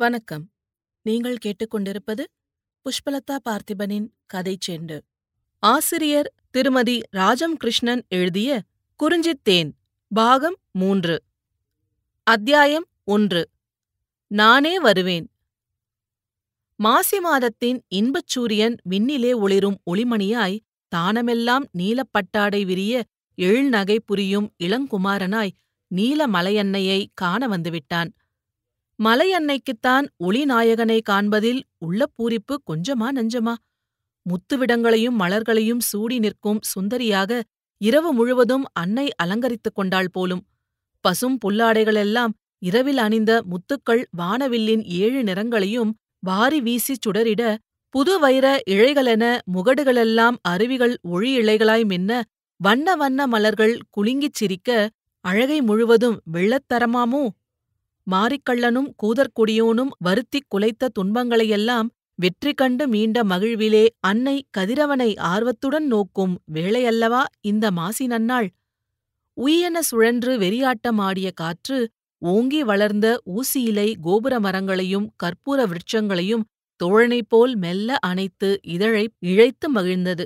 வணக்கம். 0.00 0.50
நீங்கள் 1.02 1.36
கேட்டுக்கொண்டிருப்பது 1.46 2.24
புஷ்பலதா 2.82 3.36
பார்த்திபனின் 3.48 4.08
கதை 4.26 4.58
செண்டு. 4.68 5.00
ஆசிரியர் 5.58 6.34
திருமதி 6.50 7.00
ராஜம் 7.10 7.56
கிருஷ்ணன் 7.56 8.04
எழுதிய 8.08 8.62
குறிஞ்சித்தேன் 8.96 9.70
பாகம் 10.08 10.56
மூன்று. 10.70 11.22
அத்தியாயம் 12.22 12.86
ஒன்று. 13.04 13.48
நானே 14.26 14.80
வருவேன். 14.80 15.30
மாசி 16.76 17.20
மாதத்தின் 17.20 17.84
இன்பச் 17.88 18.26
சூரியன் 18.26 18.76
விண்ணிலே 18.82 19.32
ஒளிரும் 19.32 19.80
ஒளிமணியாய் 19.90 20.58
தானமெல்லாம் 20.96 21.64
நீலப்பட்டாடை 21.78 22.64
விரிய 22.64 23.04
எழுநகை 23.36 23.96
புரியும் 23.96 24.54
இளங்குமாரனாய் 24.62 25.50
நீலமலையன்னையை 25.94 27.06
காண 27.14 27.48
வந்துவிட்டான். 27.48 28.10
மலையன்னைக்குத்தான் 29.00 30.06
ஒளிநாயகனை 30.24 31.00
காண்பதில் 31.02 31.60
உள்ள 31.78 32.06
பூரிப்பு 32.16 32.54
கொஞ்சமா 32.70 33.08
நஞ்சமா. 33.16 33.54
முத்துவிடங்களையும் 34.26 35.16
மலர்களையும் 35.18 35.80
சூடி 35.80 36.18
நிற்கும் 36.18 36.60
சுந்தரியாக 36.70 37.40
இரவு 37.80 38.10
முழுவதும் 38.12 38.64
அன்னை 38.72 39.06
அலங்கரித்துக் 39.22 39.74
கொண்டாள் 39.74 40.10
போலும். 40.12 40.42
பசும் 41.04 41.38
புல்லாடைகளெல்லாம் 41.44 42.32
இரவில் 42.62 42.96
அணிந்த 42.96 43.32
முத்துக்கள் 43.50 44.02
வானவில்லின் 44.18 44.84
ஏழு 45.00 45.20
நிறங்களையும் 45.22 45.92
வாரி 46.22 46.60
வீசிச் 46.60 47.02
சுடரிட 47.02 47.42
புது 47.94 48.18
வைர 48.18 48.46
இழைகளென 48.70 49.24
முகடுகளெல்லாம் 49.54 50.36
அருவிகள் 50.48 50.94
ஒளி 51.08 51.30
இழைகளாய் 51.38 51.84
மின்ன 51.84 52.10
வண்ண 52.60 52.96
வண்ண 52.96 53.26
மலர்கள் 53.26 53.74
குலுங்கிச் 53.90 54.38
சிரிக்க 54.38 54.70
அழகை 55.24 55.60
முழுவதும் 55.60 56.18
வெள்ளத்தரமாமோ? 56.32 57.22
மாரிக்கள்ளனும் 58.10 58.90
கூதற்குடியோனும் 59.02 59.92
வருத்திக் 59.98 60.48
குலைத்த 60.48 60.92
துன்பங்களையெல்லாம் 60.98 61.88
வெற்றி 62.18 62.52
கண்டு 62.52 62.84
மீண்ட 62.88 63.18
மகிழ்விலே 63.24 63.84
அன்னை 64.00 64.36
கதிரவனை 64.58 65.10
ஆர்வத்துடன் 65.24 65.86
நோக்கும் 65.86 66.34
வேளையல்லவா 66.52 67.22
இந்த 67.40 67.66
மாசி 67.70 68.06
நன்னாள்? 68.06 68.48
உய்யென 69.36 69.78
சுழன்று 69.80 70.32
வெறியாட்டமாடிய 70.38 71.28
காற்று 71.34 71.78
ஓங்கி 72.22 72.60
வளர்ந்த 72.62 73.06
ஊசியிலை 73.36 73.88
கோபுர 74.00 74.34
மரங்களையும் 74.40 75.06
கற்பூர 75.22 75.58
விருட்சங்களையும் 75.66 76.44
தோழனைப் 76.80 77.28
போல் 77.28 77.54
மெல்ல 77.56 77.96
அணைத்து 78.00 78.50
இதழை 78.66 79.04
இழைத்து 79.26 79.66
மகிழ்ந்தது. 79.74 80.24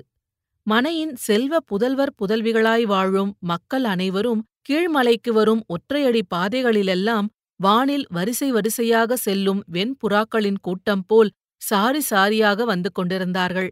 மனையின் 0.67 1.15
செல்வ 1.17 1.55
புதல்வர் 1.71 2.17
புதல்விகளாய் 2.19 2.85
வாழும் 2.85 3.33
மக்கள் 3.43 3.85
அனைவரும் 3.85 4.43
கீழ்மலைக்கு 4.69 5.31
வரும் 5.31 5.63
ஒற்றையடி 5.69 6.23
பாதைகளிலெல்லாம் 6.35 7.27
வானில் 7.65 8.07
வரிசை 8.11 8.49
வரிசையாக 8.51 9.17
செல்லும் 9.17 9.61
வெண்புறாக்களின் 9.73 10.59
கூட்டம் 10.63 11.05
போல் 11.07 11.31
சாரி 11.63 12.01
சாரியாக 12.11 12.65
வந்து 12.65 12.91
கொண்டிருந்தார்கள். 12.93 13.71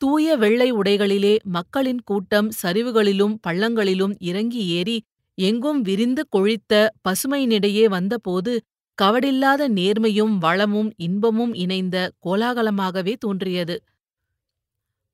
தூய 0.00 0.36
வெள்ளை 0.36 0.68
உடைகளிலே 0.72 1.34
மக்களின் 1.48 2.02
கூட்டம் 2.04 2.48
சரிவுகளிலும் 2.62 3.34
பள்ளங்களிலும் 3.46 4.14
இறங்கி 4.20 4.62
ஏறி 4.68 4.96
எங்கும் 5.38 5.80
விரிந்து 5.80 6.22
கொழித்த 6.28 6.72
பசுமையினிடையே 7.02 7.84
வந்தபோது 7.86 8.52
கவடில்லாத 8.98 9.62
நேர்மையும் 9.78 10.34
வளமும் 10.38 10.90
இன்பமும் 10.96 11.54
இணைந்த 11.54 11.96
கோலாகலமாகவே 12.26 13.14
தோன்றியது. 13.18 13.76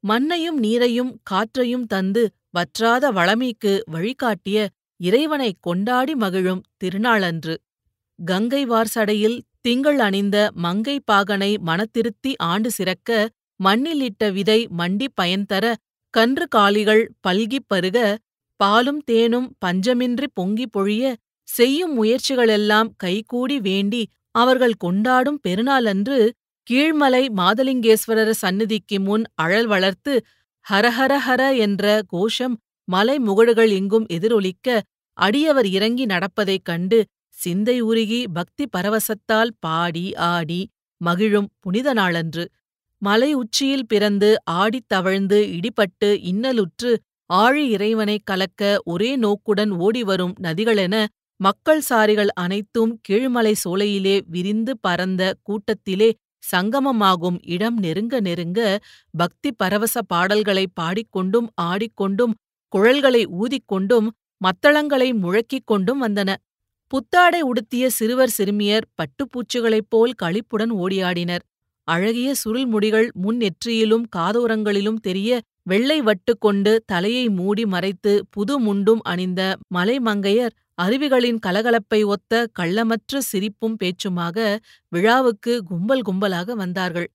மண்ணையும் 0.05 0.58
நீரையும் 0.62 1.12
காற்றையும் 1.22 1.86
தந்து 1.86 2.22
வற்றாத 2.50 3.05
வளமைக்கு 3.11 3.72
வழிகாட்டிய 3.91 4.58
இறைவனைக் 5.00 5.62
கொண்டாடி 5.62 6.14
மகிழும் 6.14 6.62
திருநாளன்று. 6.81 7.55
கங்கை 8.20 8.62
வார்சடையில் 8.64 9.36
திங்கள் 9.60 10.00
அணிந்த 10.00 10.36
மங்கை 10.56 10.96
பாகனை 11.06 11.50
மனத்திருத்தி 11.66 12.32
ஆண்டு 12.46 12.70
சிறக்க 12.70 13.10
மண்ணிலிட்ட 13.60 14.32
விதை 14.32 14.60
மண்டி 14.78 15.06
பயன்தர 15.14 15.64
கன்று 16.14 16.46
காளிகள் 16.48 17.02
பல்கிப் 17.28 17.68
பருக 17.68 17.98
பாலும் 18.60 19.03
தேனும் 19.10 19.48
பஞ்சமின்றி 19.66 20.26
பொங்கி 20.34 20.66
பொழிய 20.69 21.04
செய்யும் 21.48 21.94
முயற்சிகளெல்லாம் 21.98 22.91
கைகூடி 22.97 23.56
வேண்டி 23.60 24.03
அவர்கள் 24.34 24.75
கொண்டாடும் 24.78 25.38
பெருநாளன்று 25.42 26.19
கீழ்மலை 26.66 27.22
மாதலிங்கேஸ்வரர் 27.37 28.34
சந்நிதிக்கு 28.41 28.98
முன் 29.00 29.25
அழல் 29.34 29.66
வளர்த்து 29.66 30.12
ஹரஹர 30.66 31.12
ஹர 31.19 31.42
என்ற 31.58 31.84
கோஷம் 32.06 32.56
மலை 32.88 33.16
முகடுகள் 33.19 33.70
எங்கும் 33.70 34.06
எதிரொலிக்க 34.08 34.69
அடியவர் 35.19 35.69
இறங்கி 35.70 36.04
நடப்பதைக் 36.04 36.66
கண்டு 36.66 36.98
சிந்தை 37.40 37.76
உருகி 37.82 38.20
பக்தி 38.32 38.64
பரவசத்தால் 38.76 39.52
பாடி 39.58 40.06
ஆடி 40.30 40.60
மகிழும் 41.00 41.48
புனித 41.60 41.88
நாளன்று. 41.92 42.44
மலை 43.02 43.30
உச்சியில் 43.34 43.86
பிறந்து 43.86 44.28
ஆடித் 44.52 44.88
தவழ்ந்து 44.88 45.38
இடிபட்டு 45.56 46.08
இன்னலுற்று 46.30 46.90
ஆழி 47.30 47.62
இறைவனைக் 47.68 48.26
கலக்க 48.26 48.62
ஒரே 48.84 49.10
நோக்குடன் 49.16 49.72
ஓடிவரும் 49.78 50.34
நதிகளென 50.42 50.94
மக்கள் 51.40 51.82
சாரிகள் 51.88 52.32
அனைத்தும் 52.34 52.92
கீழ்மலை 53.08 53.52
சோலையிலே 53.62 54.16
விரிந்து 54.26 54.72
பறந்த 54.80 55.22
கூட்டத்திலே 55.42 56.10
சங்கமமாகும் 56.42 57.38
இடம் 57.46 57.78
நெருங்க 57.78 58.14
நெருங்க 58.20 58.60
பக்தி 59.14 59.50
பரவச 59.52 59.96
பாடல்களை 60.02 60.64
பாடிக்கொண்டும் 60.80 61.48
ஆடிக்கொண்டும் 61.62 62.34
குழல்களை 62.72 63.22
ஊதிக்கொண்டும் 63.40 64.08
மத்தளங்களை 64.40 65.08
முழக்கிக் 65.22 65.66
கொண்டும் 65.66 66.00
வந்தன. 66.02 66.30
புத்தாடை 66.90 67.40
உடுத்திய 67.40 67.84
சிறுவர் 67.88 68.32
சிறுமியர் 68.36 68.86
பட்டுப்பூச்சிகளைப் 68.98 69.88
போல் 69.88 70.12
களிப்புடன் 70.22 70.72
ஓடியாடினர். 70.76 71.42
அழகிய 71.88 72.30
சுருள் 72.34 72.66
முடிகள் 72.66 73.08
முன் 73.14 73.38
நெற்றியிலும் 73.40 74.06
காதோரங்களிலும் 74.16 74.98
தெரிய 75.00 75.30
வெள்ளை 75.62 75.98
வட்டு 76.00 76.32
கொண்டு 76.38 76.72
தலையை 76.86 77.24
மூடி 77.28 77.64
மறைத்து 77.66 78.12
புது 78.30 78.54
முண்டும் 78.60 79.02
அணிந்த 79.02 79.40
மலைமங்கையர் 79.74 80.54
அருவிகளின் 80.82 81.40
கலகலப்பை 81.46 82.00
ஒத்த 82.04 82.42
கள்ளமற்ற 82.58 83.22
சிரிப்பும் 83.30 83.76
பேச்சுமாக 83.82 84.36
விழாவுக்கு 84.92 85.54
கும்பல் 85.64 86.04
கும்பலாக 86.08 86.52
வந்தார்கள். 86.52 87.08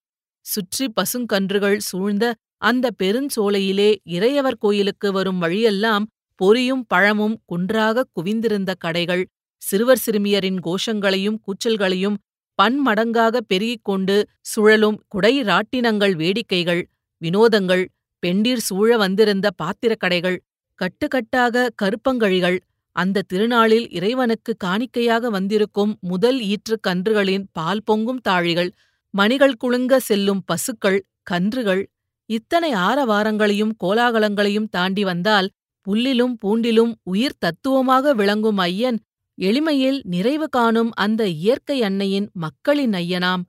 சுற்றி 0.45 0.85
பசுங்கன்றுகள் 0.97 1.77
சூழ்ந்த 1.89 2.25
அந்த 2.57 2.85
பெருஞ்சோலையிலே 3.03 3.89
இறையவர் 4.09 4.59
கோயிலுக்கு 4.59 5.07
வரும் 5.11 5.39
வழியெல்லாம் 5.39 6.05
பொரியும் 6.39 6.83
பழமும் 6.87 7.35
குன்றாக 7.45 8.05
குவிந்திருந்த 8.15 8.71
கடைகள் 8.79 9.23
சிறுவர் 9.61 10.03
சிறுமியரின் 10.05 10.59
கோஷங்களையும் 10.66 11.38
கூச்சல்களையும் 11.45 12.17
பன்மடங்காக 12.59 13.38
பெருகிக் 13.47 13.83
கொண்டு 13.83 14.16
சுழலும் 14.43 14.97
குடை 15.07 15.33
ராட்டினங்கள் 15.43 16.13
வேடிக்கைகள் 16.16 16.83
வினோதங்கள் 17.21 17.83
பெண்டீர் 18.23 18.63
சூழ 18.63 18.89
வந்திருந்த 18.97 19.47
பாத்திரக் 19.57 20.01
கடைகள் 20.01 20.38
கட்டுக்கட்டாக 20.79 21.66
கருப்பங்கழிகள் 21.81 22.57
அந்த 22.95 23.23
திருநாளில் 23.33 23.88
இறைவனுக்கு 23.89 24.51
காணிக்கையாக 24.63 25.29
வந்திருக்கும் 25.29 25.93
முதல் 26.01 26.39
ஈற்றுக் 26.45 26.85
கன்றுகளின் 26.87 27.45
பால் 27.51 27.83
பொங்கும் 27.83 28.22
தாழிகள் 28.27 28.72
மணிகள் 29.13 29.59
குலுங்க 29.63 29.95
செல்லும் 29.99 30.41
பசுக்கள் 30.45 30.99
கன்றுகள் 31.23 31.83
இத்தனை 32.29 32.72
ஆரவாரங்களையும் 32.83 33.73
கோலாகலங்களையும் 33.83 34.69
தாண்டி 34.69 35.03
வந்தால் 35.03 35.47
புல்லிலும் 35.87 36.35
பூண்டிலும் 36.43 36.93
உயிர் 37.03 37.39
தத்துவமாக 37.39 38.13
விளங்கும் 38.13 38.61
ஐயன் 38.63 38.99
எளிமையில் 39.38 40.00
நிறைவு 40.03 40.50
காணும் 40.50 40.91
அந்த 40.96 41.28
இயற்கை 41.28 41.84
அன்னையின் 41.84 42.29
மக்களின் 42.34 42.91
ஐயனாம். 42.94 43.44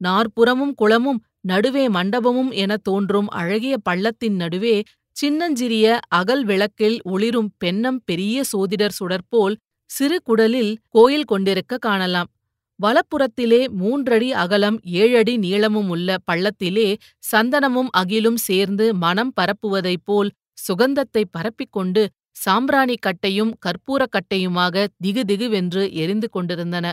நாற்புறமும் 0.00 0.74
குளமும் 0.74 1.20
நடுவே 1.40 1.88
மண்டபமும் 1.88 2.50
எனத் 2.52 2.84
தோன்றும் 2.84 3.28
அழகிய 3.30 3.76
பள்ளத்தின் 3.88 4.36
நடுவே 4.36 4.76
சின்னஞ்சிறிய 5.16 5.86
அகல் 6.08 6.44
விளக்கில் 6.44 6.98
ஒளிரும் 7.04 7.50
பென்னம் 7.58 8.00
பெரிய 8.04 8.44
சோதிடர் 8.44 8.96
சுடர்போல் 8.98 9.56
சிறு 9.90 10.22
குடலில் 10.22 10.72
கோயில் 10.88 11.24
கொண்டிருக்க 11.24 11.78
காணலாம். 11.78 12.28
வலப்புறத்திலே 12.80 13.68
மூன்றடி 13.70 14.32
அகலம் 14.32 14.80
ஏழடி 14.82 15.36
நீளமும் 15.36 15.88
உள்ள 15.88 16.16
பள்ளத்திலே 16.32 16.88
சந்தனமும் 17.32 17.90
அகிலும் 17.98 18.40
சேர்ந்து 18.48 18.94
மனம் 18.94 19.32
பரப்புவதைப் 19.40 20.04
போல் 20.04 20.30
சுகந்தத்தை 20.68 21.22
பரப்பிக் 21.30 21.72
கொண்டு 22.38 22.56
சாம்பிராணி 22.56 22.94
கட்டையும் 23.06 23.52
கற்பூரக் 23.66 24.14
கட்டையுமாக 24.16 24.86
திகு 25.04 25.22
திகுவென்று 25.28 25.92
எரிந்து 25.92 26.28
கொண்டிருந்தன. 26.28 26.92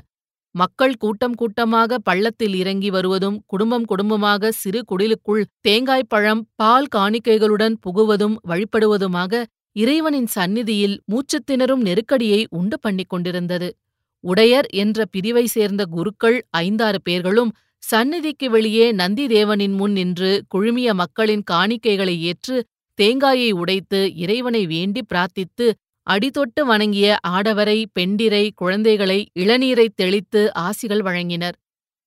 மக்கள் 0.52 0.96
கூட்டம் 0.98 1.34
கூட்டமாக 1.34 1.98
பள்ளத்தில் 1.98 2.56
இறங்கி 2.56 2.90
வருவதும் 2.90 3.44
குடும்பம் 3.46 3.86
குடும்பமாக 3.86 4.52
சிறு 4.52 4.82
குடிலுக்குள் 4.86 5.44
தேங்காய்ப்பழம் 5.68 6.42
பால் 6.56 6.88
காணிக்கைகளுடன் 6.96 7.76
புகுவதும் 7.82 8.36
வழிபடுவதுமாக 8.48 9.44
இறைவனின் 9.72 10.26
சந்நிதியில் 10.26 11.02
மூச்சுத் 11.06 11.46
திணறும் 11.46 11.82
நெருக்கடியை 11.82 12.48
உண்டு 12.50 12.80
பண்ணிக் 12.80 13.10
கொண்டிருந்தது. 13.10 13.76
உடையர் 14.20 14.66
என்ற 14.74 15.06
பிரிவை 15.06 15.46
சேர்ந்த 15.46 15.86
குருக்கள் 15.86 16.48
ஐந்தாறு 16.50 17.02
பேர்களும் 17.04 17.52
சந்நிதிக்கு 17.78 18.50
வெளியே 18.50 18.92
நந்திதேவனின் 18.92 19.76
முன் 19.76 19.92
நின்று 19.92 20.44
குழுமிய 20.56 20.94
மக்களின் 20.94 21.44
காணிக்கைகளை 21.52 22.18
ஏற்று 22.20 22.66
தேங்காயை 22.96 23.52
உடைத்து 23.52 24.16
இறைவனை 24.16 24.66
வேண்டி 24.66 25.02
பிரார்த்தித்து 25.14 25.72
அடிதொட்டு 26.10 26.62
வணங்கிய 26.66 27.18
ஆடவரை 27.28 27.86
பெண்டிரை 27.94 28.52
குழந்தைகளை 28.56 29.30
இளநீரைத் 29.40 29.96
தெளித்து 29.96 30.52
ஆசிகள் 30.60 31.02
வழங்கினர். 31.02 31.52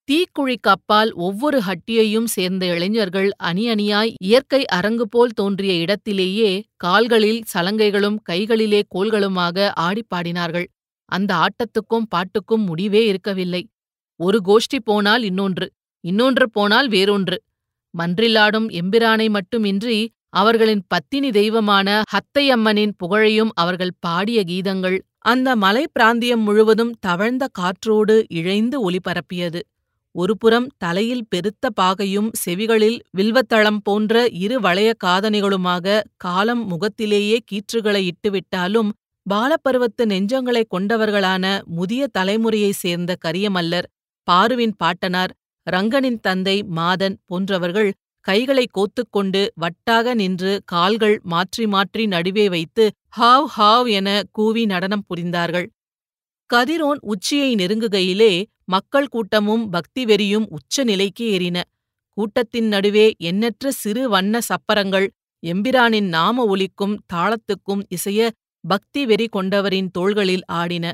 தீக்குழிக்கு 0.08 0.68
அப்பால் 0.68 1.12
ஒவ்வொரு 1.12 1.60
ஹட்டியையும் 1.60 2.24
சேர்ந்த 2.24 2.66
இளைஞர்கள் 2.66 3.30
அணி 3.36 3.68
அணியாய் 3.68 4.14
இயற்கை 4.20 4.64
அரங்கு 4.64 5.08
போல் 5.08 5.30
தோன்றிய 5.30 5.74
இடத்திலேயே 5.74 6.64
கால்களில் 6.76 7.42
சலங்கைகளும் 7.54 8.16
கைகளிலே 8.22 8.82
கோல்களுமாக 8.94 9.70
ஆடிப் 9.74 10.14
பாடினார்கள். 10.14 10.66
அந்த 11.04 11.34
ஆட்டத்துக்கும் 11.34 12.06
பாட்டுக்கும் 12.08 12.64
முடிவே 12.64 13.06
இருக்கவில்லை. 13.06 13.68
ஒரு 14.16 14.40
கோஷ்டி 14.44 14.78
போனால் 14.84 15.22
இன்னொன்று 15.22 15.72
இன்னொன்று 16.00 16.50
போனால் 16.50 16.88
வேறொன்று. 16.88 17.36
மன்றிலாடும் 17.98 18.68
எம்பிரானை 18.70 19.28
மட்டுமின்றி 19.30 20.12
அவர்களின் 20.32 20.82
பத்தினி 20.88 21.30
தெய்வமான 21.30 21.88
ஹத்தையம்மனின் 22.12 22.94
புகழையும் 22.98 23.52
அவர்கள் 23.54 23.98
பாடிய 24.00 24.44
கீதங்கள் 24.44 24.98
அந்த 25.24 25.56
மலை 25.56 25.84
பிராந்தியம் 25.92 26.42
முழுவதும் 26.42 26.92
தவழ்ந்த 27.00 27.44
காற்றோடு 27.52 28.24
இழைந்து 28.28 28.90
ஒலிபரப்பியது. 28.90 29.60
ஒருபுறம் 30.14 30.68
தலையில் 30.76 31.26
பெருத்த 31.28 31.70
பாகையும் 31.80 32.30
செவிகளில் 32.44 32.98
வில்வத்தளம் 33.18 33.80
போன்ற 33.82 34.14
இரு 34.36 34.60
வளைய 34.60 34.90
காதணிகளுமாக 35.04 36.00
காலம் 36.16 36.66
முகத்திலேயே 36.66 37.42
கீற்றுகளை 37.50 38.02
இட்டுவிட்டாலும் 38.04 38.90
பாலப்பருவத்து 39.26 40.04
நெஞ்சங்களைக் 40.06 40.72
கொண்டவர்களான 40.76 41.44
முதிய 41.66 42.06
தலைமுறையைச் 42.18 42.76
சேர்ந்த 42.76 43.16
கரியமல்லர் 43.24 43.88
பாருவின் 44.28 44.74
பாட்டனார் 44.76 45.32
ரங்கனின் 45.66 46.20
தந்தை 46.20 46.62
மாதன் 46.70 47.18
போன்றவர்கள் 47.26 47.90
கைகளை 48.26 48.64
கோத்துக்கொண்டு 48.68 49.40
வட்டாக 49.54 50.14
நின்று 50.14 50.52
கால்கள் 50.64 51.16
மாற்றி 51.24 51.64
மாற்றி 51.66 52.04
நடுவே 52.06 52.46
வைத்து 52.48 52.84
ஹாவ் 53.18 53.46
ஹாவ் 53.56 53.86
என 53.90 54.08
கூவி 54.30 54.64
நடனம் 54.64 55.04
புரிந்தார்கள். 55.08 55.68
கதிரோன் 56.50 57.00
உச்சியை 57.12 57.50
நெருங்குகையிலே 57.56 58.32
மக்கள் 58.64 59.08
கூட்டமும் 59.08 59.64
பக்தி 59.70 60.02
வெறியும் 60.04 60.46
உச்ச 60.48 60.84
நிலைக்கு 60.84 61.24
ஏறின. 61.34 61.58
கூட்டத்தின் 62.16 62.68
நடுவே 62.68 63.06
எண்ணற்ற 63.20 63.70
சிறு 63.72 64.02
வண்ண 64.08 64.40
சப்பரங்கள் 64.48 65.06
எம்பிரானின் 65.42 66.08
நாம 66.08 66.44
ஒலிக்கும் 66.44 66.96
தாளத்துக்கும் 67.12 67.82
இசைய 67.88 68.20
பக்தி 68.64 69.02
வெறி 69.04 69.26
கொண்டவரின் 69.28 69.90
தோள்களில் 69.90 70.44
ஆடின. 70.60 70.86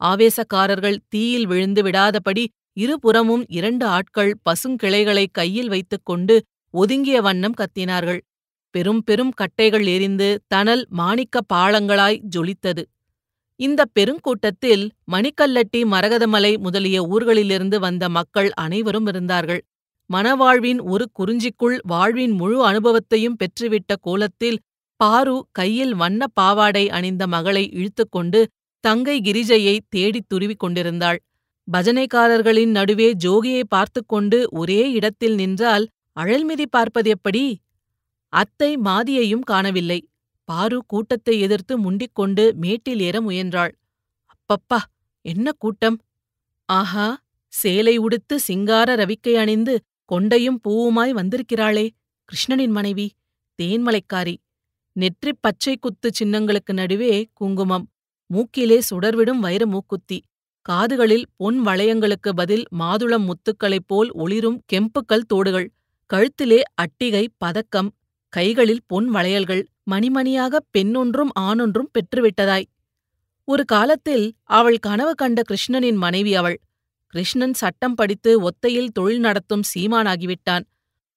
ஆவேசக்காரர்கள் 0.00 0.98
தீயில் 1.08 1.46
விழுந்து 1.46 1.82
விடாதபடி 1.82 2.44
இருபுறமும் 2.76 3.44
இரண்டு 3.48 3.84
ஆட்கள் 3.86 4.32
பசுங்கிளைகளை 4.42 5.24
கையில் 5.32 5.68
வைத்துக்கொண்டு 5.68 6.34
ஒதுங்கிய 6.80 7.18
வண்ணம் 7.20 7.56
கத்தினார்கள். 7.60 8.20
பெரும் 8.74 9.02
பெரும் 9.02 9.32
கட்டைகள் 9.32 9.86
எரிந்து 9.86 10.28
தணல் 10.46 10.82
மாணிக்க 10.90 11.40
பாளங்களாய் 11.52 12.18
ஜொலித்தது. 12.34 12.82
இந்த 13.60 13.80
பெருங்கூட்டத்தில் 13.94 14.84
மணிக்கல்லட்டி 15.12 15.80
மரகதமலை 15.92 16.52
முதலிய 16.58 16.98
ஊர்களிலிருந்து 17.06 17.76
வந்த 17.76 18.04
மக்கள் 18.08 18.48
அனைவரும் 18.54 19.06
இருந்தார்கள். 19.06 19.62
மனவாழ்வின் 20.10 20.80
ஒரு 20.84 21.04
குறிஞ்சிக்குள் 21.18 21.78
வாழ்வின் 21.82 22.34
முழு 22.40 22.58
அனுபவத்தையும் 22.64 23.38
பெற்றுவிட்ட 23.40 23.92
கோலத்தில் 24.00 24.58
பாரு 25.00 25.36
கையில் 25.52 25.94
வண்ண 25.94 26.26
பாவாடை 26.34 26.84
அணிந்த 26.88 27.24
மகளை 27.26 27.64
இழுத்துக்கொண்டு 27.78 28.40
தங்கை 28.84 29.16
கிரிஜையை 29.20 29.76
தேடித் 29.88 30.28
துருவிக் 30.30 30.62
கொண்டிருந்தாள். 30.62 31.18
பஜனைக்காரர்களின் 31.68 32.72
நடுவே 32.78 33.08
ஜோகியை 33.24 33.62
பார்த்துக்கொண்டு 33.68 34.38
ஒரே 34.50 34.80
இடத்தில் 34.90 35.34
நின்றால் 35.34 35.84
அழல்மிதி 36.16 36.66
பார்ப்பது 36.70 37.10
எப்படி? 37.10 37.60
அத்தை 38.28 38.76
மாதியையும் 38.76 39.40
காணவில்லை. 39.40 40.08
பாரு 40.44 40.84
கூட்டத்தை 40.86 41.40
எதிர்த்து 41.40 41.74
முண்டிக்கொண்டு 41.78 42.52
மேட்டில் 42.52 43.00
ஏற 43.00 43.20
முயன்றாள். 43.20 43.72
அப்பப்பா 44.32 44.78
என்ன 45.24 45.52
கூட்டம்? 45.52 45.98
ஆஹா 46.64 47.22
சேலை 47.52 47.96
உடுத்து 47.96 48.40
சிங்கார 48.40 48.94
ரவிக்கை 48.96 49.34
அணிந்து 49.34 49.74
கொண்டையும் 50.12 50.58
பூவுமாய் 50.68 51.12
வந்திருக்கிறாளே. 51.12 51.86
கிருஷ்ணனின் 52.28 52.70
மனைவி 52.70 53.06
தேன்மலைக்காரி 53.58 54.36
நெற்றிப் 54.92 55.40
பச்சை 55.40 55.76
குத்து 55.76 56.10
சின்னங்களுக்கு 56.18 56.72
நடுவே 56.72 57.28
குங்குமம். 57.34 57.86
மூக்கிலே 58.30 58.78
சுடர்விடும் 58.90 59.38
வைர 59.38 59.66
மூக்குத்தி. 59.66 60.18
காதுகளில் 60.62 61.26
பொன் 61.36 61.58
வளையங்களுக்கு 61.66 62.30
பதில் 62.36 62.64
மாதுளம் 62.78 63.24
முத்துக்களைப் 63.28 63.86
போல் 63.86 64.10
ஒளிரும் 64.12 64.62
கெம்புக்கல் 64.72 65.26
தோடுகள். 65.26 65.68
கழுத்திலே 66.14 66.60
அட்டிகை 66.82 67.26
பதக்கம் 67.36 67.94
கைகளில் 68.28 68.80
பொன் 68.86 69.08
வளையல்கள் 69.08 69.66
மணிமணியாகப் 69.90 70.66
பெண்ணொன்றும் 70.70 71.30
ஆணொன்றும் 71.40 71.90
பெற்றுவிட்டதாய். 71.92 72.64
ஒரு 73.44 73.64
காலத்தில் 73.64 74.32
அவள் 74.42 74.78
கனவு 74.78 75.14
கண்ட 75.14 75.42
கிருஷ்ணனின் 75.42 75.94
மனைவி 75.94 76.34
அவள். 76.34 76.60
கிருஷ்ணன் 77.06 77.54
சட்டம் 77.54 77.94
படித்து 77.94 78.40
ஒத்தையில் 78.42 78.88
தொழில் 78.88 79.18
நடத்தும் 79.18 79.62
சீமானாகிவிட்டான். 79.74 80.64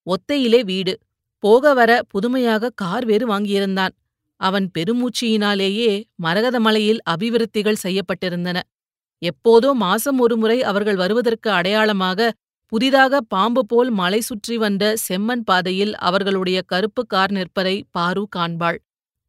ஒத்தையிலே 0.05 0.61
வீடு. 0.63 0.97
போக 1.37 1.73
வர 1.73 2.01
புதுமையாக 2.07 2.71
கார் 2.75 3.05
வேறு 3.05 3.27
வாங்கியிருந்தான். 3.27 3.93
அவன் 4.35 4.71
பெருமூச்சியினாலேயே 4.79 6.03
மரகதமலையில் 6.23 6.99
அபிவிருத்திகள் 7.09 7.81
செய்யப்பட்டிருந்தன. 7.83 8.59
எப்போதோ 9.21 9.73
மாசம் 9.73 10.19
ஒருமுறை 10.19 10.63
அவர்கள் 10.63 10.95
வருவதற்கு 10.95 11.51
அடையாளமாக 11.51 12.33
புதிதாக 12.71 13.21
பாம்பு 13.21 13.65
போல் 13.65 13.89
மலை 13.89 14.19
சுற்றி 14.19 14.57
வந்த 14.57 14.95
செம்மன் 15.07 15.43
பாதையில் 15.43 15.95
அவர்களுடைய 15.95 16.61
கருப்பு 16.61 17.05
கார் 17.05 17.31
நிற்பதை 17.31 17.85
பாரு 17.91 18.27
காண்பாள். 18.35 18.77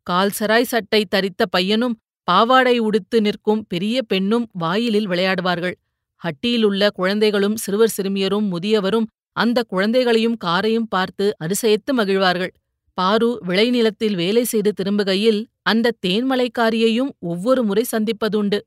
கால்சராய் 0.06 0.70
சட்டை 0.72 1.04
தரித்த 1.10 1.42
பையனும் 1.50 1.98
பாவாடை 2.28 2.78
உடுத்து 2.78 3.20
நிற்கும் 3.20 3.66
பெரிய 3.69 4.02
பெண்ணும் 4.02 4.46
வாயிலில் 4.52 5.08
விளையாடுவார்கள். 5.08 5.76
ஹட்டியிலுள்ள 6.22 6.88
குழந்தைகளும் 6.94 7.56
சிறுவர் 7.56 7.94
சிறுமியரும் 7.96 8.46
முதியவரும் 8.48 9.06
அந்த 9.32 9.62
குழந்தைகளையும் 9.62 10.36
காரையும் 10.44 10.88
பார்த்து 10.88 11.26
அரிசயத்து 11.44 11.93
மகிழ்வார்கள். 11.93 12.52
பாரு 12.98 13.40
விளைநிலத்தில் 13.48 14.14
வேலை 14.14 14.44
செய்து 14.44 14.72
திரும்புகையில் 14.81 15.40
அந்த 15.62 15.94
தேன்மலைக்காரியையும் 16.06 17.10
ஒவ்வொரு 17.19 17.62
முறை 17.62 17.84
சந்திப்பதுண்டு. 17.93 18.58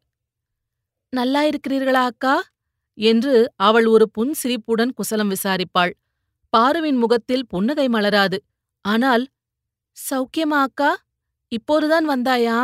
நல்லாயிருக்கிறீர்களா 1.13 2.03
அக்கா? 2.05 2.35
என்று 2.97 3.35
அவள் 3.59 3.85
ஒரு 3.85 4.05
புன் 4.09 4.33
சிரிப்புடன் 4.33 4.93
குசலம் 4.93 5.31
விசாரிப்பாள். 5.31 5.93
பாருவின் 6.53 6.97
முகத்தில் 6.97 7.47
புன்னகை 7.47 7.87
மலராது. 7.87 8.37
ஆனால் 8.85 9.23
சௌக்கியமா 9.97 10.59
அக்கா? 10.61 10.91
இப்போதுதான் 11.51 12.07
வந்தாயா? 12.09 12.59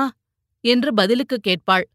என்று 0.64 0.94
பதிலுக்கு 0.94 1.38
கேட்பாள். 1.48 1.86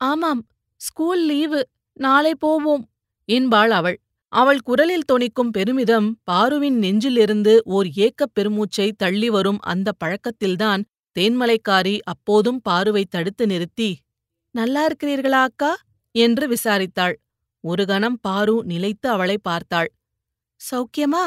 ஆமாம் 0.00 0.42
ஸ்கூல் 0.80 1.24
லீவு 1.26 1.60
நாளை 1.96 2.34
போவோம் 2.36 2.84
என்பாள் 3.28 3.70
அவள். 3.70 3.98
அவள் 4.32 4.60
குரலில் 4.60 5.08
தொனிக்கும் 5.12 5.50
பெருமிதம் 5.50 6.08
பாருவின் 6.30 6.78
நெஞ்சிலிருந்து 6.82 7.54
ஓர் 7.66 7.88
ஏக்கப் 7.96 8.34
பெருமூச்சை 8.36 8.88
தள்ளி 8.96 9.28
வரும் 9.30 9.60
அந்த 9.64 9.92
பழக்கத்தில்தான் 10.04 10.82
தேன்மலைக்காரி 11.16 11.96
அப்போதும் 12.04 12.60
பாருவை 12.68 13.04
தடுத்து 13.08 13.46
நிறுத்தி 13.46 13.90
நல்லா 14.54 14.82
இருக்கிறீர்களா 14.86 15.40
அக்கா? 15.42 15.70
என்று 16.14 16.44
விசாரித்தாள். 16.48 17.14
ஒரு 17.64 17.86
கணம் 17.86 18.18
பாரு 18.20 18.54
நிலைத்து 18.64 19.08
அவளை 19.08 19.36
பார்த்தாள். 19.42 19.90
சௌக்கியமா 20.60 21.24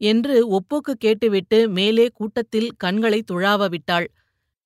என்று 0.00 0.34
ஒப்போக்கு 0.56 0.92
கேட்டுவிட்டு 0.98 1.58
மேலே 1.68 2.06
கூட்டத்தில் 2.14 2.68
கண்களை 2.76 3.20
துழாவ 3.32 3.68
விட்டாள். 3.68 4.06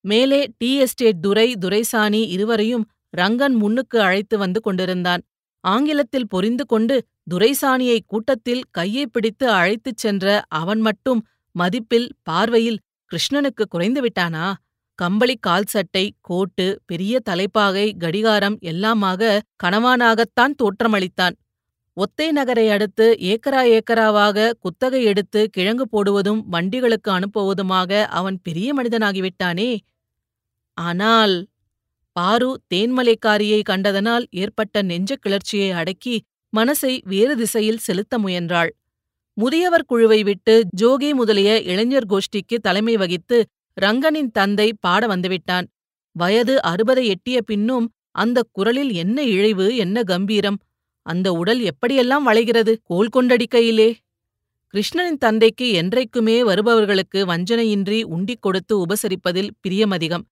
மேலே 0.04 0.40
டீ 0.58 0.70
எஸ்டேட் 0.80 1.20
துரை 1.22 1.48
துரைசாணி 1.56 2.22
இருவரையும் 2.26 2.84
ரங்கன் 3.16 3.56
முன்னுக்கு 3.56 3.98
அழைத்து 4.00 4.36
வந்து 4.38 4.60
கொண்டிருந்தான். 4.60 5.22
ஆங்கிலத்தில் 5.64 6.30
பொரிந்து 6.34 6.64
கொண்டு 6.66 6.94
துரைசாணியை 7.30 7.98
கூட்டத்தில் 8.06 8.62
கையை 8.70 9.04
பிடித்து 9.06 9.46
அழைத்துச் 9.50 9.96
சென்ற 9.96 10.26
அவன் 10.60 10.80
மட்டும் 10.80 11.20
மதிப்பில் 11.54 12.08
பார்வையில் 12.22 12.80
கிருஷ்ணனுக்கு 13.10 13.64
குறைந்து 13.68 14.00
விட்டானா? 14.00 14.46
கம்பளி 14.98 15.34
கால் 15.40 15.64
சட்டை 15.64 16.04
கோட்டு 16.20 16.66
பெரிய 16.86 17.20
தலைப்பாகை 17.20 17.86
கடிகாரம் 17.98 18.56
எல்லாமாக 18.62 19.38
கணவானாகத்தான் 19.64 20.54
தோற்றமளித்தான். 20.62 21.36
ஒத்தை 21.96 22.26
நகரை 22.32 22.66
அடுத்து 22.70 23.06
ஏக்கரா 23.30 23.62
ஏக்கராவாக 23.76 24.50
குத்தகை 24.58 25.00
எடுத்து 25.04 25.40
கிழங்கு 25.50 25.86
போடுவதும் 25.88 26.42
வண்டிகளுக்கு 26.52 27.10
அனுப்புவதுமாக 27.12 28.02
அவன் 28.10 28.38
பெரிய 28.42 28.68
மனிதனாகிவிட்டானே. 28.74 29.70
ஆனால் 30.78 31.34
பாரு 32.16 32.50
தேன்மலைக்காரியை 32.74 33.60
கண்டதனால் 33.62 34.24
ஏற்பட்ட 34.34 34.82
நெஞ்ச 34.82 35.16
கிளர்ச்சியை 35.16 35.70
அடக்கி 35.70 36.14
மனசை 36.52 36.92
வேறு 37.04 37.34
திசையில் 37.36 37.84
செலுத்த 37.86 38.14
முயன்றாள். 38.18 38.70
முதியவர் 39.36 39.88
குழுவை 39.90 40.18
விட்டு 40.22 40.54
ஜோகி 40.80 41.10
முதலிய 41.14 41.50
இளைஞர் 41.62 42.08
கோஷ்டிக்கு 42.10 42.56
தலைமை 42.60 42.94
வகித்து 42.96 43.38
ரங்கனின் 43.80 44.30
தந்தை 44.30 44.68
பாட 44.80 45.06
வந்துவிட்டான். 45.06 45.66
வயது 46.16 46.62
அறுபதை 46.62 47.04
எட்டிய 47.06 47.42
பின்னும் 47.42 47.86
அந்த 48.10 48.38
குரலில் 48.52 48.92
என்ன 48.92 49.22
இழைவு 49.24 49.76
என்ன 49.76 50.02
கம்பீரம்? 50.02 50.58
அந்த 51.06 51.32
உடல் 51.32 51.60
எப்படியெல்லாம் 51.60 52.26
வளைகிறது? 52.26 52.72
கோல் 52.84 53.12
கொண்டடிக்கையிலே 53.16 53.94
கிருஷ்ணனின் 54.74 55.18
தந்தைக்கு 55.18 55.66
என்றைக்குமே 55.70 56.42
வருபவர்களுக்கு 56.42 57.20
வஞ்சனையின்றி 57.26 57.98
உண்டிக் 58.04 58.40
கொடுத்து 58.40 58.74
உபசரிப்பதில் 58.86 59.50
பிரியமதிகம். 59.62 60.24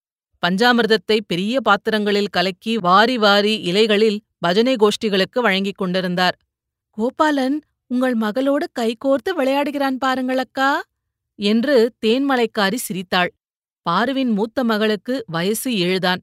பஞ்சாமிர்தத்தை 0.42 1.16
பெரிய 1.26 1.61
பாத்திரங்களில் 1.61 2.30
கலக்கி 2.30 2.78
வாரி 2.78 3.18
வாரி 3.18 3.54
இலைகளில் 3.62 4.20
பஜனை 4.38 4.75
கோஷ்டிகளுக்கு 4.75 5.40
வழங்கிக் 5.40 5.76
கொண்டிருந்தார். 5.76 6.37
கோபாலன் 6.99 7.59
உங்கள் 7.87 8.14
மகளோடு 8.14 8.66
கைகோர்த்து 8.78 9.30
விளையாடுகிறான் 9.37 9.99
பாருங்களக்கா 10.04 10.70
என்று 11.40 11.76
தேன்மலைக்காரி 12.06 12.78
சிரித்தாள். 12.87 13.30
பாருவின் 13.87 14.32
மூத்த 14.32 14.64
மகளுக்கு 14.64 15.14
வயசு 15.26 15.70
ஏழுதான் 15.70 16.20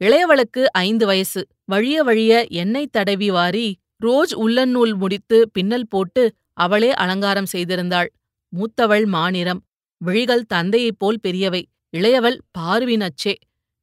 இளையவளுக்கு 0.00 0.62
ஐந்து 0.78 1.04
வயசு. 1.06 1.40
வழிய 1.64 2.02
வழிய 2.02 2.32
எண்ணெய் 2.50 2.92
தடவி 2.92 3.30
வாரி 3.30 3.66
ரோஜ் 4.04 4.34
உள்ளநூல் 4.34 4.94
முடித்து 4.94 5.38
பின்னல் 5.50 5.88
போட்டு 5.88 6.24
அவளே 6.56 6.90
அலங்காரம் 6.94 7.50
செய்திருந்தாள். 7.52 8.08
மூத்தவள் 8.52 9.06
மாநிறம். 9.06 9.60
விழிகள் 10.00 10.48
தந்தையைப் 10.54 10.98
போல் 10.98 11.20
பெரியவை. 11.26 11.62
இளையவள் 11.96 12.38
பாருவின் 12.58 13.04
அச்சே. 13.08 13.34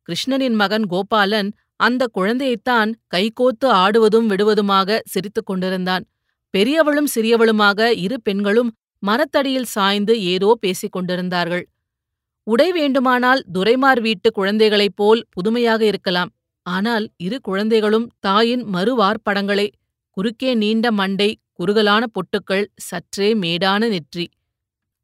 கிருஷ்ணனின் 0.07 0.53
மகன் 0.53 0.85
கோபாலன் 0.85 1.49
அந்த 1.79 2.03
குழந்தையைத்தான் 2.17 2.91
கைகோத்து 3.15 3.67
ஆடுவதும் 3.81 4.27
விடுவதுமாக 4.29 4.99
சிரித்துக் 5.05 5.45
கொண்டிருந்தான். 5.45 6.03
பெரியவளும் 6.53 7.09
சிறியவளுமாக 7.15 7.79
இரு 7.97 8.17
பெண்களும் 8.21 8.71
மரத்தடியில் 9.05 9.71
சாய்ந்து 9.75 10.13
ஏதோ 10.23 10.57
பேசிக் 10.59 10.91
கொண்டிருந்தார்கள். 10.91 11.69
உடை 12.43 12.71
வேண்டுமானால் 12.71 13.43
துரைமார் 13.53 14.01
வீட்டு 14.01 14.31
குழந்தைகளைப் 14.31 14.95
போல் 14.95 15.25
புதுமையாக 15.29 15.85
இருக்கலாம். 15.85 16.31
ஆனால் 16.65 17.05
இரு 17.17 17.41
குழந்தைகளும் 17.41 18.07
தாயின் 18.19 18.63
மறுவார்ப்படங்களே 18.65 19.67
குறுக்கே 20.09 20.53
நீண்ட 20.53 20.91
மண்டை 20.91 21.29
குறுகலான 21.53 22.05
பொட்டுக்கள் 22.05 22.65
சற்றே 22.75 23.33
மேடான 23.33 23.87
நெற்றி. 23.89 24.25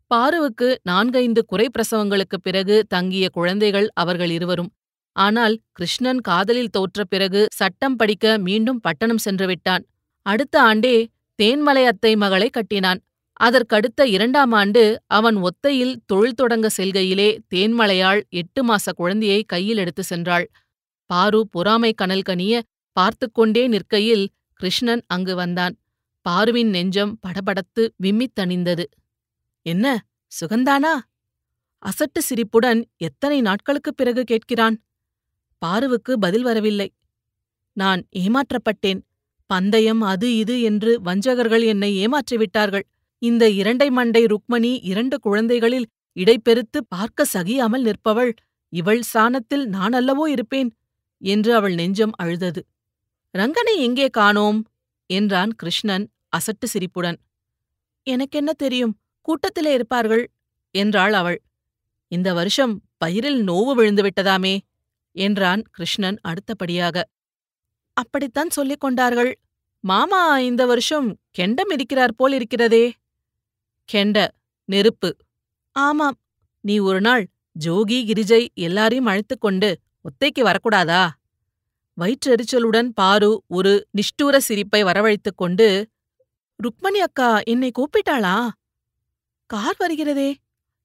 பாருவுக்கு 0.08 0.80
நான்கைந்து 0.84 1.46
குறை 1.46 1.68
பிரசவங்களுக்குப் 1.70 2.44
பிறகு 2.44 2.86
தங்கிய 2.88 3.30
குழந்தைகள் 3.30 3.88
அவர்கள் 3.94 4.30
இருவரும். 4.30 4.72
ஆனால் 5.16 5.56
கிருஷ்ணன் 5.72 6.22
காதலில் 6.22 6.70
தோற்ற 6.70 7.04
பிறகு 7.04 7.48
சட்டம் 7.52 7.96
படிக்க 7.96 8.38
மீண்டும் 8.38 8.80
பட்டணம் 8.80 9.18
சென்று 9.18 9.46
விட்டான். 9.46 9.86
அடுத்த 10.26 10.62
ஆண்டே 10.62 10.96
தேன்மலை 11.42 11.84
அத்தை 11.86 12.16
மகளை 12.16 12.50
கட்டினான். 12.50 13.02
அதற்கடுத்த 13.40 14.06
இரண்டாம் 14.06 14.52
ஆண்டு 14.52 15.02
அவன் 15.08 15.38
ஒத்தையில் 15.38 15.96
தொழில் 16.06 16.34
தொடங்க 16.34 16.70
செல்கையிலே 16.78 17.38
தேன்மலையாள் 17.56 18.22
எட்டு 18.30 18.66
மாச 18.68 18.92
குழந்தையை 18.96 19.44
கையில் 19.44 19.78
எடுத்து 19.78 20.04
சென்றாள். 20.10 20.46
பாரு 21.06 21.48
பொறாமை 21.48 21.94
கனல் 21.94 22.22
கனிய 22.30 22.62
பார்த்துக் 22.92 23.34
கொண்டே 23.34 23.68
நிற்கையில் 23.68 24.30
கிருஷ்ணன் 24.54 25.04
அங்கு 25.08 25.36
வந்தான். 25.36 25.78
பாருவின் 26.30 26.70
நெஞ்சம் 26.70 27.20
படபடத்து 27.28 27.90
விம்மித் 28.04 28.34
தணிந்தது. 28.40 28.84
என்ன 29.62 30.06
சுகந்தானா? 30.28 31.00
அசட்டு 31.86 32.20
சிரிப்புடன் 32.20 32.90
எத்தனை 32.98 33.42
நாட்களுக்குப் 33.42 33.98
பிறகு 33.98 34.24
கேட்கிறான்? 34.32 34.76
பாருவுக்கு 35.58 36.20
பதில் 36.20 36.44
வரவில்லை. 36.44 36.94
நான் 37.74 38.08
ஏமாற்றப்பட்டேன். 38.16 39.02
பந்தயம் 39.46 40.02
அது 40.02 40.36
இது 40.36 40.62
என்று 40.62 41.02
வஞ்சகர்கள் 41.02 41.62
என்னை 41.62 42.08
ஏமாற்றிவிட்டார்கள். 42.08 42.82
இந்த 43.22 43.50
இரண்டை 43.50 43.88
மண்டை 43.90 44.26
ருக்மணி 44.26 44.72
இரண்டு 44.82 45.20
குழந்தைகளில் 45.20 45.88
இடைப்பெருத்து 46.14 46.80
பார்க்க 46.86 47.26
சகியாமல் 47.34 47.84
நிற்பவள். 47.84 48.32
இவள் 48.70 49.02
சாணத்தில் 49.14 49.66
நான் 49.66 49.92
அல்லவோ 49.92 50.26
இருப்பேன் 50.28 50.70
என்று 51.22 51.56
அவள் 51.56 51.76
நெஞ்சம் 51.76 52.12
அழுதது. 52.18 52.62
ரங்கனை 53.34 53.76
எங்கே 53.78 54.08
காணோம்? 54.10 54.60
என்றான் 55.10 55.52
கிருஷ்ணன் 55.56 56.06
அசட்டு 56.38 56.64
சிரிப்புடன். 56.64 57.20
எனக்கென்ன 58.08 58.52
தெரியும்? 58.54 58.98
கூட்டத்திலே 59.22 59.74
இருப்பார்கள் 59.74 60.24
என்றாள் 60.72 61.14
அவள். 61.14 61.40
இந்த 62.08 62.34
வருஷம் 62.34 62.74
பயிரில் 62.98 63.40
நோவு 63.48 63.74
விழுந்து 63.74 64.04
விட்டதாமே 64.04 64.56
என்றான் 65.16 65.62
கிருஷ்ணன் 65.72 66.18
அடுத்தபடியாக. 66.22 67.04
அப்படித்தான் 67.94 68.50
சொல்லிக் 68.50 68.80
கொண்டார்கள். 68.80 69.32
மாமா 69.84 70.40
இந்த 70.40 70.66
வருஷம் 70.66 71.08
கெண்டம் 71.32 71.70
இருக்கிறார் 71.70 72.16
போல் 72.16 72.32
இருக்கிறதே. 72.32 72.86
கெண்ட 73.94 74.28
நெருப்பு. 74.66 75.16
ஆமாம் 75.72 76.18
நீ 76.60 76.78
ஒரு 76.80 77.02
நாள் 77.02 77.30
ஜோகி 77.66 78.06
கிரிஜை 78.06 78.48
எல்லாரையும் 78.54 79.06
அழைத்துக் 79.06 79.42
கொண்டு 79.42 79.80
ஒத்தைக்கு 80.02 80.40
வரக்கூடாதா? 80.40 81.10
வயிற்றெரிச்சலுடன் 82.02 82.90
பாரு 82.90 83.44
ஒரு 83.48 83.88
நிஷ்டூர 83.92 84.38
சிரிப்பை 84.38 84.84
வரவழைத்துக் 84.84 85.36
கொண்டு 85.36 85.90
ருக்மணி 86.64 86.98
அக்கா 86.98 87.40
என்னை 87.40 87.72
கூப்பிட்டாளா? 87.72 88.50
கார் 89.46 89.76
வருகிறதே 89.80 90.34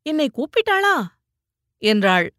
என்னை 0.03 0.31
கூப்பிட்டாளா? 0.31 1.07
என்றாள். 1.79 2.35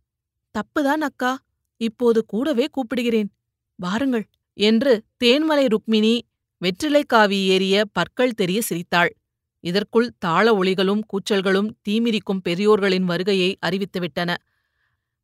தப்புதான் 0.52 1.02
அக்கா 1.02 1.40
இப்போது 1.78 2.26
கூடவே 2.26 2.68
கூப்பிடுகிறேன். 2.68 3.30
வாருங்கள் 3.76 4.28
என்று 4.54 5.04
தேன்மலை 5.24 5.68
ருக்மிணி 5.68 6.28
வெற்றிலைக்காவி 6.62 7.46
ஏறிய 7.46 7.86
பற்கள் 7.86 8.34
தெரிய 8.34 8.62
சிரித்தாள். 8.62 9.16
இதற்குள் 9.64 10.10
தாள 10.20 10.46
ஒளிகளும் 10.54 11.02
கூச்சல்களும் 11.12 11.70
தீமிரிக்கும் 11.90 12.42
பெரியோர்களின் 12.44 13.04
வருகையை 13.04 13.58
அறிவித்துவிட்டன. 13.66 14.30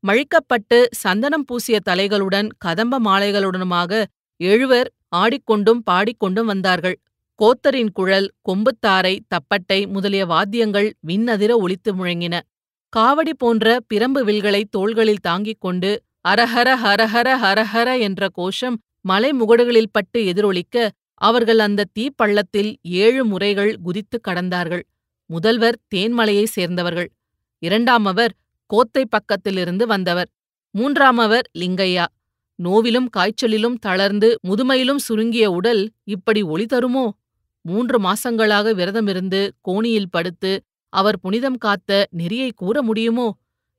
மழிக்கப்பட்டு 0.04 0.86
சந்தனம் 0.92 1.46
பூசிய 1.46 1.80
தலைகளுடன் 1.90 2.50
கதம்ப 2.58 3.00
மாலைகளுடனுமாக 3.00 4.04
எழுவர் 4.40 4.90
ஆடிக்கொண்டும் 5.16 5.82
பாடிக்கொண்டும் 5.92 6.46
வந்தார்கள். 6.46 6.98
கோத்தரின் 7.40 7.92
குழல் 7.92 8.28
கொம்புத்தாரை 8.50 9.20
தப்பட்டை 9.28 9.88
முதலிய 9.88 10.26
வாத்தியங்கள் 10.26 10.90
விண்ணதிர 11.08 11.52
ஒலித்து 11.62 11.92
முழங்கின. 11.94 12.36
காவடி 12.94 13.34
போன்ற 13.38 13.80
பிரம்பு 13.94 14.22
வில்களை 14.24 14.66
தோள்களில் 14.70 15.24
தாங்கிக் 15.24 15.60
கொண்டு 15.60 15.92
அரஹர 16.28 16.70
ஹரஹர 16.84 17.30
ஹரஹர 17.44 18.00
என்ற 18.00 18.30
கோஷம் 18.30 18.78
மலை 19.02 19.30
முகடுகளில் 19.32 19.92
பட்டு 19.92 20.20
எதிரொலிக்க 20.26 20.92
அவர்கள் 21.24 21.60
அந்த 21.60 21.86
தீப்பள்ளத்தில் 22.00 22.76
ஏழு 22.82 23.26
முறைகள் 23.26 23.78
குதித்துக் 23.84 24.26
கடந்தார்கள். 24.28 24.84
முதல்வர் 25.30 25.78
தேன்மலையைச் 25.96 26.54
சேர்ந்தவர்கள். 26.56 27.10
இரண்டாமவர் 27.66 28.34
கோத்தை 28.66 29.04
பக்கத்திலிருந்து 29.08 29.84
வந்தவர். 29.84 30.30
மூன்றாமவர் 30.78 31.48
லிங்கையா. 31.58 32.06
நோவிலும் 32.56 33.10
காய்ச்சலிலும் 33.10 33.78
தளர்ந்து 33.80 34.40
முதுமையிலும் 34.48 35.00
சுருங்கிய 35.00 35.52
உடல் 35.52 35.92
இப்படி 36.04 36.42
ஒளி 36.42 36.66
தருமோ? 36.66 37.06
மூன்று 37.66 38.00
மாசங்களாக 38.00 38.74
விரதமிருந்து 38.74 39.50
கோணியில் 39.62 40.12
படுத்து 40.12 40.52
அவர் 40.94 41.20
புனிதம் 41.20 41.58
காத்த 41.58 42.08
நெறியை 42.12 42.52
கூற 42.56 42.82
முடியுமோ? 42.82 43.28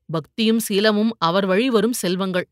பக்தியும் 0.09 0.61
சீலமும் 0.69 1.11
அவர் 1.19 1.47
வழி 1.47 1.69
வரும் 1.71 1.93
செல்வங்கள். 1.93 2.49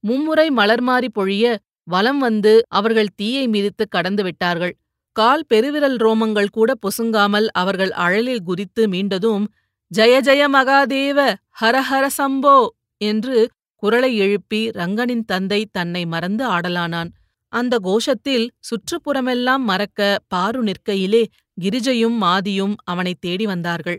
மும்முறை 0.00 0.48
மலர்மாறி 0.50 1.08
பொழிய 1.14 1.56
வலம் 1.84 2.18
வந்து 2.18 2.52
அவர்கள் 2.68 3.14
தீயை 3.16 3.48
மிதித்து 3.48 3.88
கடந்து 3.88 4.22
விட்டார்கள். 4.22 4.74
கால் 5.16 5.44
பெருவிரல் 5.46 5.96
ரோமங்கள் 5.96 6.48
கூட 6.50 6.70
பொசுங்காமல் 6.82 7.46
அவர்கள் 7.52 7.90
அழலில் 7.90 8.42
குதித்து 8.42 8.88
மீண்டதும் 8.88 9.44
ஜய 9.90 10.14
ஜய 10.20 10.42
மகாதேவ 10.52 11.18
ஹரஹர 11.60 12.04
சம்போ 12.18 12.56
என்று 13.00 13.50
குரலை 13.82 14.16
எழுப்பி 14.16 14.68
ரங்கனின் 14.70 15.24
தந்தை 15.24 15.68
தன்னை 15.72 16.06
மறந்து 16.06 16.44
ஆடலானான். 16.48 17.10
அந்த 17.52 17.74
கோஷத்தில் 17.78 18.46
சுற்றுப்புறமெல்லாம் 18.60 19.62
மறக்க 19.62 20.18
பாரு 20.28 20.62
நிற்கையிலே 20.62 21.22
கிரிஜையும் 21.60 22.16
மாதியும் 22.16 22.74
அவனைத் 22.84 23.20
தேடி 23.20 23.46
வந்தார்கள். 23.46 23.98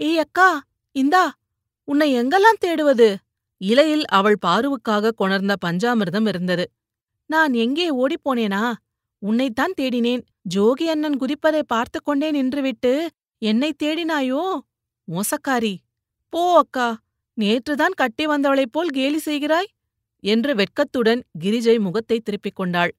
ஏ 0.00 0.18
அக்கா 0.18 0.48
இந்தா 0.96 1.24
உன்னை 1.88 2.08
எங்கெல்லாம் 2.16 2.62
தேடுவது? 2.64 3.08
இலையில் 3.60 4.04
அவள் 4.08 4.38
பாருவுக்காக 4.46 5.12
கொணர்ந்த 5.16 5.54
பஞ்சாமிர்தம் 5.64 6.28
இருந்தது. 6.28 6.64
நான் 7.26 7.52
எங்கே 7.52 7.94
ஓடிப்போனேனா? 7.94 8.72
உன்னைத்தான் 9.18 9.72
தேடினேன். 9.80 10.22
ஜோகி 10.54 10.82
அண்ணன் 10.82 11.18
குதிப்பதை 11.18 11.62
பார்த்து 11.66 12.02
கொண்டே 12.02 12.30
நின்றுவிட்டு 12.30 13.06
என்னை 13.38 13.74
தேடினாயோ? 13.82 14.58
மோசக்காரி. 15.08 15.76
போ 16.28 16.58
அக்கா. 16.58 16.98
நேற்றுதான் 17.40 17.94
கட்டி 17.94 18.26
வந்தவளைப் 18.26 18.72
போல் 18.72 18.88
கேலி 18.88 19.20
செய்கிறாய்? 19.24 19.66
என்று 20.20 20.54
வெட்கத்துடன் 20.54 21.22
கிரிஜை 21.44 21.80
முகத்தை 21.80 22.20
திருப்பிக் 22.20 22.54
கொண்டாள். 22.54 22.94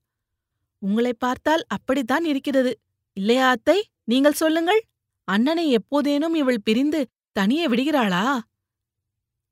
உங்களைப் 0.80 1.20
பார்த்தால் 1.20 1.64
அப்படித்தான் 1.68 2.26
இருக்கிறது. 2.26 2.80
இல்லையா 3.14 3.50
அத்தை? 3.50 3.90
நீங்கள் 4.04 4.34
சொல்லுங்கள். 4.34 4.84
அண்ணனை 5.24 5.76
எப்போதேனும் 5.76 6.36
இவள் 6.36 6.62
பிரிந்து 6.64 7.08
தனியே 7.32 7.68
விடுகிறாளா? 7.68 8.40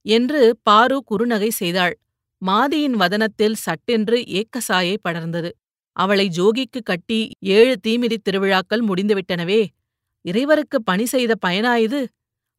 என்று 0.01 0.57
பாரு 0.63 1.03
குறுநகை 1.11 1.47
செய்தாள். 1.47 1.97
மாதியின் 2.43 2.95
வதனத்தில் 2.95 3.57
சட்டென்று 3.65 4.17
ஏக்கசாயை 4.39 4.95
படர்ந்தது. 5.03 5.49
அவளை 5.95 6.25
ஜோகிக்கு 6.37 6.79
கட்டி 6.83 7.19
ஏழு 7.39 7.75
தீமிதி 7.87 8.17
திருவிழாக்கள் 8.17 8.83
முடிந்துவிட்டனவே. 8.87 9.61
இறைவருக்கு 10.25 10.77
பணி 10.81 11.05
செய்த 11.05 11.33
பயனாயுது. 11.45 12.01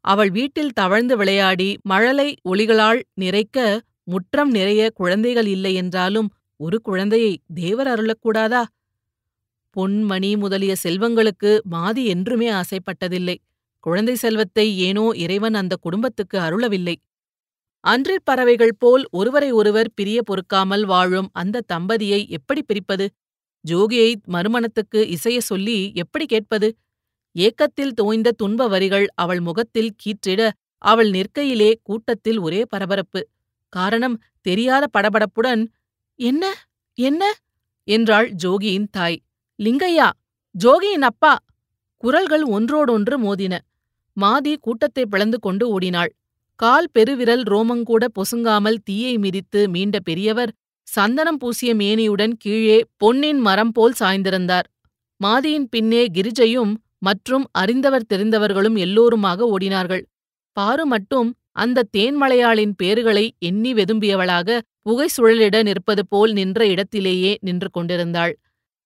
அவள் 0.05 0.31
வீட்டில் 0.31 0.73
தவழ்ந்து 0.73 1.17
விளையாடி 1.17 1.69
மழலை 1.83 2.29
ஒளிகளால் 2.43 3.01
நிறைக்க 3.21 3.59
முற்றம் 4.03 4.51
நிறைய 4.51 4.83
குழந்தைகள் 4.95 5.47
இல்லை 5.47 5.75
என்றாலும் 5.75 6.29
ஒரு 6.61 6.79
குழந்தையை 6.81 7.33
தேவர் 7.55 7.89
அருளக்கூடாதா? 7.89 8.63
பொன்மணி 9.77 10.31
முதலிய 10.37 10.75
செல்வங்களுக்கு 10.83 11.61
மாதி 11.71 12.05
என்றுமே 12.05 12.49
ஆசைப்பட்டதில்லை. 12.51 13.37
குழந்தை 13.81 14.15
செல்வத்தை 14.15 14.67
ஏனோ 14.79 15.11
இறைவன் 15.15 15.55
அந்த 15.55 15.75
குடும்பத்துக்கு 15.77 16.39
அருளவில்லை. 16.39 16.97
அன்றிற் 17.85 18.25
பறவைகள் 18.25 18.75
போல் 18.79 19.05
ஒருவரை 19.11 19.51
ஒருவர் 19.53 19.91
பிரிய 19.95 20.23
பொறுக்காமல் 20.23 20.85
வாழும் 20.85 21.29
அந்த 21.33 21.63
தம்பதியை 21.73 22.29
எப்படி 22.29 22.63
பிரிப்பது? 22.63 23.07
ஜோகியை 23.65 24.11
மறுமணத்துக்கு 24.27 25.01
இசைய 25.17 25.39
சொல்லி 25.39 25.93
எப்படி 25.95 26.27
கேட்பது? 26.27 26.69
ஏக்கத்தில் 27.37 27.95
தோய்ந்த 27.95 28.33
துன்ப 28.33 28.69
வரிகள் 28.69 29.07
அவள் 29.15 29.41
முகத்தில் 29.41 29.93
கீற்றிட 30.03 30.51
அவள் 30.83 31.11
நிற்கையிலே 31.11 31.71
கூட்டத்தில் 31.83 32.39
ஒரே 32.39 32.65
பரபரப்பு. 32.69 33.21
காரணம் 33.73 34.17
தெரியாத 34.41 34.85
படபடப்புடன் 34.99 35.63
என்ன? 36.19 36.43
என்ன? 36.99 37.23
என்றாள் 37.89 38.29
ஜோகியின் 38.45 38.91
தாய். 38.91 39.19
லிங்கையா 39.59 40.09
ஜோகியின் 40.55 41.07
அப்பா. 41.11 41.35
குரல்கள் 41.97 42.45
ஒன்றோடொன்று 42.47 43.15
மோதின. 43.19 43.55
மாதி 44.17 44.53
கூட்டத்தை 44.61 45.07
பிளந்து 45.07 45.39
கொண்டு 45.39 45.65
ஓடினாள். 45.69 46.13
கால் 46.61 46.89
பெருவிரல் 46.93 47.43
ரோமங்கூட 47.43 48.05
பொசுங்காமல் 48.17 48.79
தீயை 48.85 49.15
மிதித்து 49.19 49.61
மீண்ட 49.69 49.97
பெரியவர் 50.01 50.53
சந்தனம் 50.89 51.39
பூசிய 51.39 51.71
மேனியுடன் 51.75 52.35
கீழே 52.39 52.79
பொன்னின் 52.97 53.41
மரம் 53.41 53.73
போல் 53.73 53.97
சாய்ந்திருந்தார். 54.01 54.67
மாதியின் 55.21 55.67
பின்னே 55.71 56.03
கிரிஜையும் 56.07 56.73
மற்றும் 56.99 57.45
அறிந்தவர் 57.53 58.09
தெரிந்தவர்களும் 58.15 58.77
எல்லோருமாக 58.77 59.47
ஓடினார்கள். 59.55 60.05
பாரு 60.57 60.85
மட்டும் 60.87 61.31
அந்த 61.53 61.87
தேன்மலையாளின் 61.97 62.75
பேறுகளை 62.83 63.25
எண்ணி 63.39 63.73
வெதும்பியவளாக 63.75 64.59
புகை 64.83 65.09
சுழலிட 65.17 65.57
நிற்பது 65.63 66.03
போல் 66.09 66.33
நின்ற 66.33 66.67
இடத்திலேயே 66.67 67.33
நின்று 67.41 67.69
கொண்டிருந்தாள். 67.71 68.33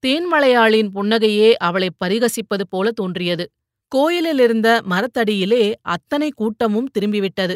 தேன்மலையாளின் 0.04 0.90
புன்னகையே 0.94 1.50
அவளை 1.58 1.88
பரிகசிப்பது 2.04 2.64
போல 2.70 2.90
தோன்றியது. 2.90 3.44
கோயிலிலிருந்த 3.92 4.68
மரத்தடியிலே 4.90 5.74
அத்தனை 5.82 6.28
கூட்டமும் 6.30 6.88
திரும்பிவிட்டது. 6.98 7.54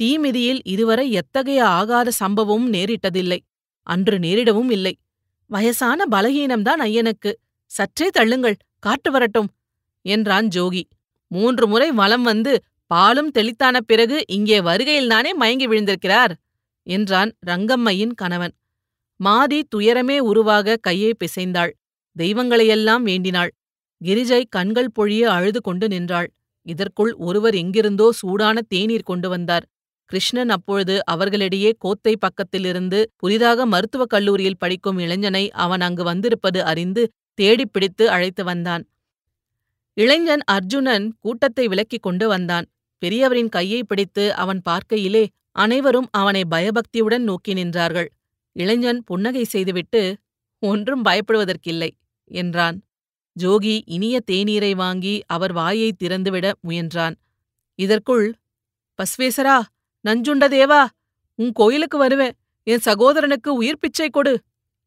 தீமிதியில் 0.00 0.60
இதுவரை 0.64 1.12
எத்தகைய 1.12 1.60
ஆகாத 1.68 2.08
சம்பவமும் 2.20 2.72
நேரிட்டதில்லை. 2.72 3.38
அன்று 3.86 4.18
நேரிடவும் 4.18 4.70
இல்லை. 4.70 4.94
வயசான 5.50 6.06
பலகீனம்தான் 6.10 6.80
ஐயனுக்கு. 6.80 7.30
சற்றே 7.70 8.08
தள்ளுங்கள் 8.18 8.60
காற்று 8.78 9.10
வரட்டும் 9.10 9.48
என்றான் 10.04 10.48
ஜோகி. 10.48 10.82
மூன்று 11.30 11.64
முறை 11.66 11.88
வலம் 11.90 12.22
வந்து 12.22 12.52
பாலும் 12.90 13.30
தெளித்தான 13.32 13.76
பிறகு 13.80 14.18
இங்கே 14.26 14.58
வருகையில்தானே 14.60 15.30
மயங்கி 15.34 15.66
விழுந்திருக்கிறார் 15.68 16.32
என்றான் 16.86 17.30
ரங்கம்மையின் 17.46 18.14
கணவன். 18.14 18.54
மாதி 19.20 19.60
துயரமே 19.74 20.18
உருவாக 20.18 20.76
கையை 20.76 21.12
பிசைந்தாள். 21.14 21.72
தெய்வங்களையெல்லாம் 22.16 23.02
வேண்டினாள். 23.02 23.50
கிரிஜை 24.04 24.44
கண்கள் 24.48 24.90
பொழிய 24.98 25.20
அழுது 25.20 25.60
கொண்டு 25.60 25.88
நின்றாள். 25.88 26.32
இதற்குள் 26.62 27.12
ஒருவர் 27.12 27.54
எங்கிருந்தோ 27.54 28.12
சூடான 28.12 28.62
தேநீர் 28.62 29.02
கொண்டு 29.02 29.28
வந்தார். 29.28 29.66
கிருஷ்ணன் 30.06 30.48
அப்பொழுது 30.48 31.06
அவர்களிடையே 31.06 31.74
கோத்தை 31.78 32.16
பக்கத்திலிருந்து 32.16 33.04
புதிதாக 33.16 33.66
மருத்துவக் 33.66 34.08
கல்லூரியில் 34.08 34.58
படிக்கும் 34.58 34.98
இளைஞனை 34.98 35.50
அவன் 35.50 35.80
அங்கு 35.80 36.04
வந்திருப்பது 36.04 36.64
அறிந்து 36.64 37.12
தேடிப் 37.34 37.72
பிடித்து 37.72 38.10
அழைத்து 38.10 38.44
வந்தான். 38.44 38.88
இளைஞன் 39.94 40.40
அர்ஜுனன் 40.44 41.14
கூட்டத்தை 41.18 41.68
விலக்கிக் 41.68 42.02
கொண்டு 42.02 42.28
வந்தான். 42.28 42.66
பெரியவரின் 43.02 43.48
கையை 43.48 43.84
பிடித்து 43.84 44.34
அவன் 44.34 44.60
பார்க்கையிலே 44.68 45.26
அனைவரும் 45.52 46.08
அவனை 46.10 46.42
பயபக்தியுடன் 46.50 47.22
நோக்கி 47.22 47.52
நின்றார்கள். 47.52 48.08
இளைஞன் 48.52 49.04
புன்னகை 49.04 49.44
செய்துவிட்டு 49.44 50.02
ஒன்றும் 50.62 51.04
பயப்படுவதற்கில்லை 51.04 51.90
என்றான். 52.24 52.76
ஜோகி 53.38 53.74
இனிய 53.86 54.16
தேநீரை 54.30 54.72
வாங்கி 54.74 55.14
அவர் 55.26 55.52
வாயை 55.52 55.90
திறந்துவிட 56.02 56.46
முயன்றான். 56.68 57.16
இதற்குள் 57.78 58.26
பஸ்வேசரா 58.98 59.56
நஞ்சுண்ட 60.04 60.44
தேவா 60.48 60.82
உன் 61.38 61.52
கோயிலுக்கு 61.52 61.98
வருவேன். 61.98 62.34
என் 62.66 62.84
சகோதரனுக்கு 62.84 63.50
உயிர் 63.60 63.78
பிச்சை 63.78 64.08
கொடு 64.10 64.34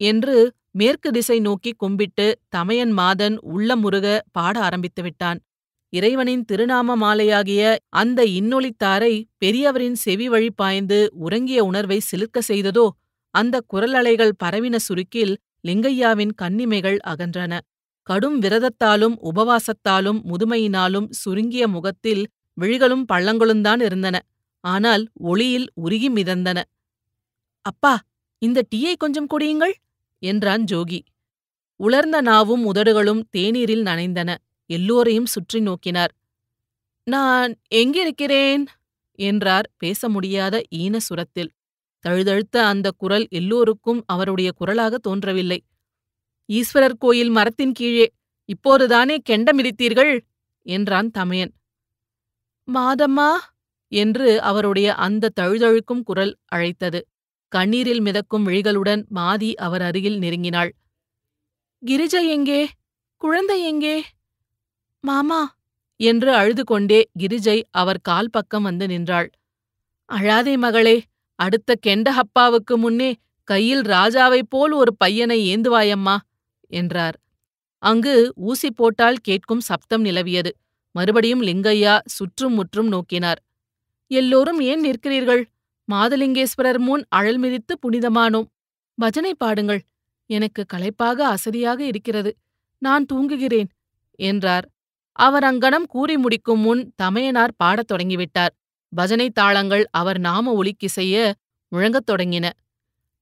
என்று 0.00 0.36
மேற்கு 0.70 1.10
திசை 1.10 1.38
நோக்கி 1.40 1.70
கும்பிட்டு 1.72 2.26
தமையன் 2.48 2.92
மாதன் 2.92 3.36
உள்ளமுருக 3.54 4.06
பாட 4.32 4.54
ஆரம்பித்து 4.60 5.02
விட்டான். 5.02 5.38
இறைவனின் 5.92 6.44
திருநாம 6.52 6.94
மாலையாகிய 6.96 7.62
அந்த 7.92 8.20
இன்னொலித்தாரை 8.38 9.14
பெரியவரின் 9.38 9.98
செவி 10.04 10.28
வழி 10.28 10.50
பாய்ந்து 10.50 10.98
உறங்கிய 11.12 11.60
உணர்வை 11.64 11.98
சிலிர்க்க 12.00 12.40
செய்ததோ 12.48 12.86
அந்த 13.34 13.56
குரலலைகள் 13.74 14.38
பரவின 14.44 14.76
சுருக்கில் 14.88 15.34
லிங்கையாவின் 15.66 16.32
கண்ணிமைகள் 16.34 16.98
அகன்றன. 17.06 17.52
கடும் 18.02 18.42
விரதத்தாலும் 18.42 19.16
உபவாசத்தாலும் 19.22 20.20
முதுமையினாலும் 20.30 21.08
சுருங்கிய 21.10 21.68
முகத்தில் 21.68 22.24
விழிகளும் 22.60 23.04
பள்ளங்களும்தான் 23.12 23.82
இருந்தன. 23.82 24.16
ஆனால் 24.60 25.04
ஒளியில் 25.22 25.68
உருகி 25.74 26.10
மிதந்தன. 26.10 26.58
அப்பா 27.60 27.94
இந்த 28.38 28.62
டீயை 28.74 28.94
கொஞ்சம் 28.96 29.26
குடியுங்கள் 29.26 29.74
என்றான் 30.18 30.64
ஜோகி. 30.72 31.00
உலர்ந்த 31.76 32.22
நாவும் 32.22 32.64
உதடுகளும் 32.64 33.22
தேநீரில் 33.36 33.84
நனைந்தன. 33.84 34.30
எல்லோரையும் 34.70 35.26
சுற்றி 35.26 35.60
நோக்கினார். 35.60 36.12
நான் 37.06 37.52
எங்கிருக்கிறேன்? 37.74 38.64
என்றார் 39.18 39.66
பேச 39.78 40.08
முடியாத 40.08 40.62
ஈன 40.76 40.96
சுரத்தில் 41.08 41.50
தழுதழுத்த 42.04 42.56
அந்த 42.66 42.90
குரல் 42.96 43.26
எல்லோருக்கும் 43.30 44.00
அவருடைய 44.06 44.50
குரலாக 44.52 44.98
தோன்றவில்லை. 44.98 45.58
ஈஸ்வரர் 46.48 47.00
கோயில் 47.00 47.30
மரத்தின் 47.30 47.72
கீழே 47.72 48.06
இப்போதுதானே 48.48 49.16
கெண்ட 49.22 49.48
மிதித்தீர்கள் 49.52 50.12
என்றான் 50.66 51.10
தமையன். 51.10 51.52
மாதம்மா! 52.68 53.30
என்று 53.92 54.28
அவருடைய 54.40 54.88
அந்த 54.96 55.32
தழுதழுக்கும் 55.40 56.02
குரல் 56.02 56.32
அழைத்தது. 56.46 57.00
கண்ணீரில் 57.52 58.00
மிதக்கும் 58.00 58.44
விழிகளுடன் 58.46 59.02
மாதி 59.10 59.50
அவர் 59.56 59.82
அருகில் 59.82 60.18
நெருங்கினாள். 60.18 60.70
கிரிஜை 61.82 62.22
எங்கே? 62.28 62.60
குழந்தை 63.22 63.58
எங்கே? 63.62 63.96
மாமா! 65.04 65.40
என்று 66.00 66.30
அழுது 66.34 66.64
கொண்டே 66.64 67.00
கிரிஜை 67.20 67.58
அவர் 67.72 68.00
கால் 68.00 68.30
பக்கம் 68.30 68.62
வந்து 68.62 68.86
நின்றாள். 68.86 69.28
அழாதே 70.10 70.56
மகளே! 70.56 70.96
அடுத்த 71.38 71.76
கெண்டஹப்பாவுக்கு 71.86 72.74
முன்னே 72.76 73.10
கையில் 73.48 73.84
ராஜாவைப் 73.88 74.50
போல் 74.50 74.72
ஒரு 74.72 74.92
பையனை 74.96 75.38
ஏந்துவாயம்மா! 75.48 76.16
என்றார். 76.72 77.16
அங்கு 77.82 78.32
ஊசி 78.36 78.70
போட்டால் 78.70 79.22
கேட்கும் 79.22 79.60
சப்தம் 79.60 80.04
நிலவியது. 80.04 80.50
மறுபடியும் 80.94 81.42
லிங்கையா 81.42 81.94
சுற்றும் 82.06 82.54
முற்றும் 82.54 82.88
நோக்கினார். 82.88 83.40
எல்லோரும் 84.10 84.60
ஏன் 84.60 84.82
நிற்கிறீர்கள்? 84.84 85.42
மாதலிங்கேஸ்வரர் 85.88 86.78
முன் 86.78 87.04
அழல் 87.08 87.38
மிதித்து 87.38 87.74
புனிதமானோம். 87.82 88.48
பஜனை 88.98 89.32
பாடுங்கள். 89.34 89.80
எனக்கு 90.30 90.62
களைப்பாக 90.66 91.18
அசதியாக 91.28 91.80
இருக்கிறது. 91.84 92.30
நான் 92.82 93.06
தூங்குகிறேன் 93.12 93.70
என்றார். 94.18 94.66
அவர் 95.16 95.44
அங்கனம் 95.44 95.86
கூறி 95.86 96.16
முடிக்கும் 96.16 96.60
முன் 96.60 96.82
தமையனார் 97.02 97.54
பாடத் 97.56 97.90
தொடங்கிவிட்டார். 97.92 98.54
பஜனை 98.92 99.30
தாளங்கள் 99.30 99.84
அவர் 99.90 100.18
நாம 100.18 100.54
ஒலிக்கிசைய 100.62 101.32
முழங்கத் 101.72 102.08
தொடங்கின. 102.10 102.46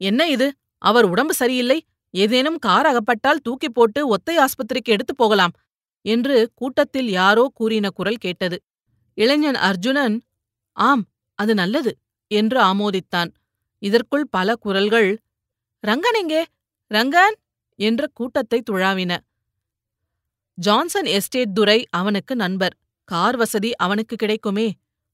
என்ன 0.00 0.28
இது? 0.28 0.46
அவர் 0.82 1.04
உடம்பு 1.04 1.34
சரியில்லை? 1.34 1.78
ஏதேனும் 2.14 2.58
கார் 2.58 2.86
அகப்பட்டால் 2.86 3.42
தூக்கி 3.42 3.68
போட்டு 3.70 4.00
ஒத்தை 4.16 4.34
ஆஸ்பத்திரிக்கு 4.44 4.94
எடுத்துப் 4.94 5.16
போகலாம் 5.16 5.54
என்று 6.04 6.36
கூட்டத்தில் 6.54 7.10
யாரோ 7.10 7.44
கூறின 7.54 7.86
குரல் 7.90 8.20
கேட்டது. 8.20 8.56
இளைஞன் 9.18 9.58
அர்ஜுனன் 9.60 10.16
ஆம் 10.76 11.04
அது 11.38 11.52
நல்லது 11.54 11.92
என்று 12.30 12.58
ஆமோதித்தான். 12.60 13.30
இதற்குள் 13.82 14.26
பல 14.30 14.48
குரல்கள் 14.56 15.10
ரங்கன் 15.84 16.18
எங்கே? 16.18 16.42
ரங்கன்! 16.90 17.36
என்ற 17.78 18.02
கூட்டத்தை 18.12 18.58
துழாவின. 18.70 19.12
ஜான்சன் 20.58 21.08
எஸ்டேட் 21.08 21.54
துரை 21.54 21.78
அவனுக்கு 21.90 22.34
நண்பர். 22.36 22.74
கார் 23.08 23.36
வசதி 23.36 23.70
அவனுக்கு 23.76 24.14
கிடைக்குமே. 24.16 24.68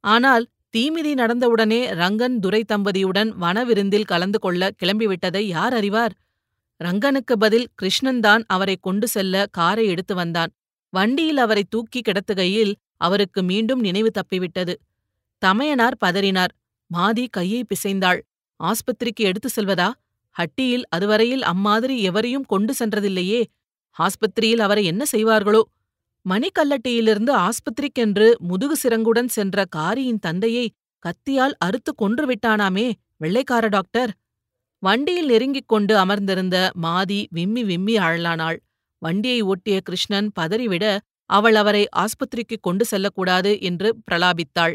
ஆனால் 0.05 0.45
தீமிதி 0.75 1.13
நடந்தவுடனே 1.15 1.81
ரங்கன் 1.95 2.39
துரை 2.39 2.63
தம்பதியுடன் 2.69 3.31
வனவிருந்தில் 3.41 4.05
கலந்து 4.05 4.39
கொள்ள 4.39 4.71
கிளம்பிவிட்டதை 4.83 5.43
யார் 5.49 5.75
அறிவார்? 5.75 6.15
ரங்கனுக்கு 6.85 7.35
பதில் 7.39 7.69
கிருஷ்ணன்தான் 7.83 8.43
அவரை 8.47 8.77
கொண்டு 8.81 9.09
செல்ல 9.09 9.47
காரை 9.51 9.87
எடுத்து 9.87 10.15
வந்தான். 10.15 10.51
வண்டியில் 10.91 11.37
அவரை 11.37 11.65
தூக்கி 11.69 12.01
கிடத்துகையில் 12.01 12.75
அவருக்கு 12.97 13.43
மீண்டும் 13.43 13.81
நினைவு 13.81 14.11
தப்பிவிட்டது. 14.11 14.75
தமையனார் 15.39 15.97
பதறினார். 16.07 16.53
மாதி 16.95 17.27
கையை 17.31 17.65
பிசைந்தாள். 17.65 18.21
ஆஸ்பத்திரிக்கு 18.63 19.21
எடுத்து 19.21 19.49
செல்வதா? 19.57 19.91
ஹட்டியில் 20.37 20.83
அதுவரையில் 20.89 21.43
அம்மாதிரி 21.43 22.03
எவரையும் 22.03 22.45
கொண்டு 22.45 22.75
சென்றதில்லையே. 22.79 23.45
ஆஸ்பத்திரியில் 23.97 24.61
அவரை 24.61 24.85
என்ன 24.85 25.05
செய்வார்களோ? 25.13 25.61
மணிக்கல்லட்டியிலிருந்து 26.29 27.33
ஆஸ்பத்திரிக்கென்று 27.37 28.37
முதுகு 28.39 28.77
சிறங்குடன் 28.83 29.27
சென்ற 29.27 29.65
காரியின் 29.65 30.19
தந்தையை 30.19 30.71
கத்தியால் 31.03 31.55
அறுத்து 31.59 31.95
கொன்று 31.95 32.25
விட்டானாமே 32.27 32.93
வெள்ளைக்கார 33.17 33.69
டாக்டர். 33.69 34.15
வண்டியில் 34.83 35.27
நெருங்கிக் 35.27 35.69
கொண்டு 35.69 35.99
அமர்ந்திருந்த 35.99 36.71
மாதி 36.83 37.27
விம்மி 37.31 37.65
விம்மி 37.65 37.95
அழலானாள். 37.97 38.57
வண்டியை 38.99 39.41
ஓட்டிய 39.41 39.81
கிருஷ்ணன் 39.81 40.33
பதறிவிட 40.41 40.99
அவள் 41.31 41.55
அவரை 41.55 41.89
ஆஸ்பத்திரிக்கு 41.97 42.57
கொண்டு 42.61 42.85
செல்லக்கூடாது 42.85 43.61
என்று 43.61 43.97
பிரலாபித்தாள். 44.11 44.75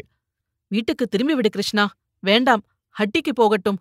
வீட்டுக்கு 0.68 1.08
திரும்பிவிடு 1.08 1.48
கிருஷ்ணா. 1.48 1.84
வேண்டாம். 2.18 2.62
ஹட்டிக்கு 2.96 3.32
போகட்டும் 3.34 3.78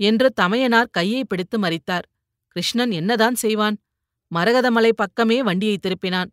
என்று 0.00 0.32
தமையனார் 0.40 0.90
கையை 0.90 1.24
பிடித்து 1.24 1.58
மறித்தார். 1.58 2.06
கிருஷ்ணன் 2.48 2.90
என்னதான் 2.90 3.34
செய்வான்? 3.34 3.76
மரகதமலை 4.34 4.92
பக்கமே 4.94 5.42
வண்டியை 5.42 5.76
திருப்பினான். 5.78 6.30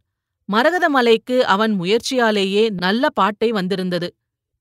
மரகதமலைக்கு 0.50 1.38
அவன் 1.40 1.74
முயற்சியாலேயே 1.82 2.70
நல்ல 2.70 3.10
பாட்டை 3.10 3.52
வந்திருந்தது. 3.52 4.08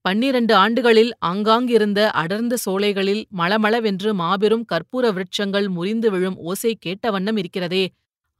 பன்னிரண்டு 0.04 0.54
ஆண்டுகளில் 0.54 1.12
ஆங்காங்கிருந்த 1.26 2.00
அடர்ந்த 2.12 2.54
சோலைகளில் 2.56 3.26
மளமளவென்று 3.36 4.12
மாபெரும் 4.12 4.64
கற்பூர 4.72 5.04
விருட்சங்கள் 5.08 5.68
முறிந்து 5.68 6.10
விழும் 6.10 6.36
ஓசை 6.40 6.76
கேட்ட 6.80 7.10
வண்ணம் 7.10 7.36
இருக்கிறதே. 7.36 7.84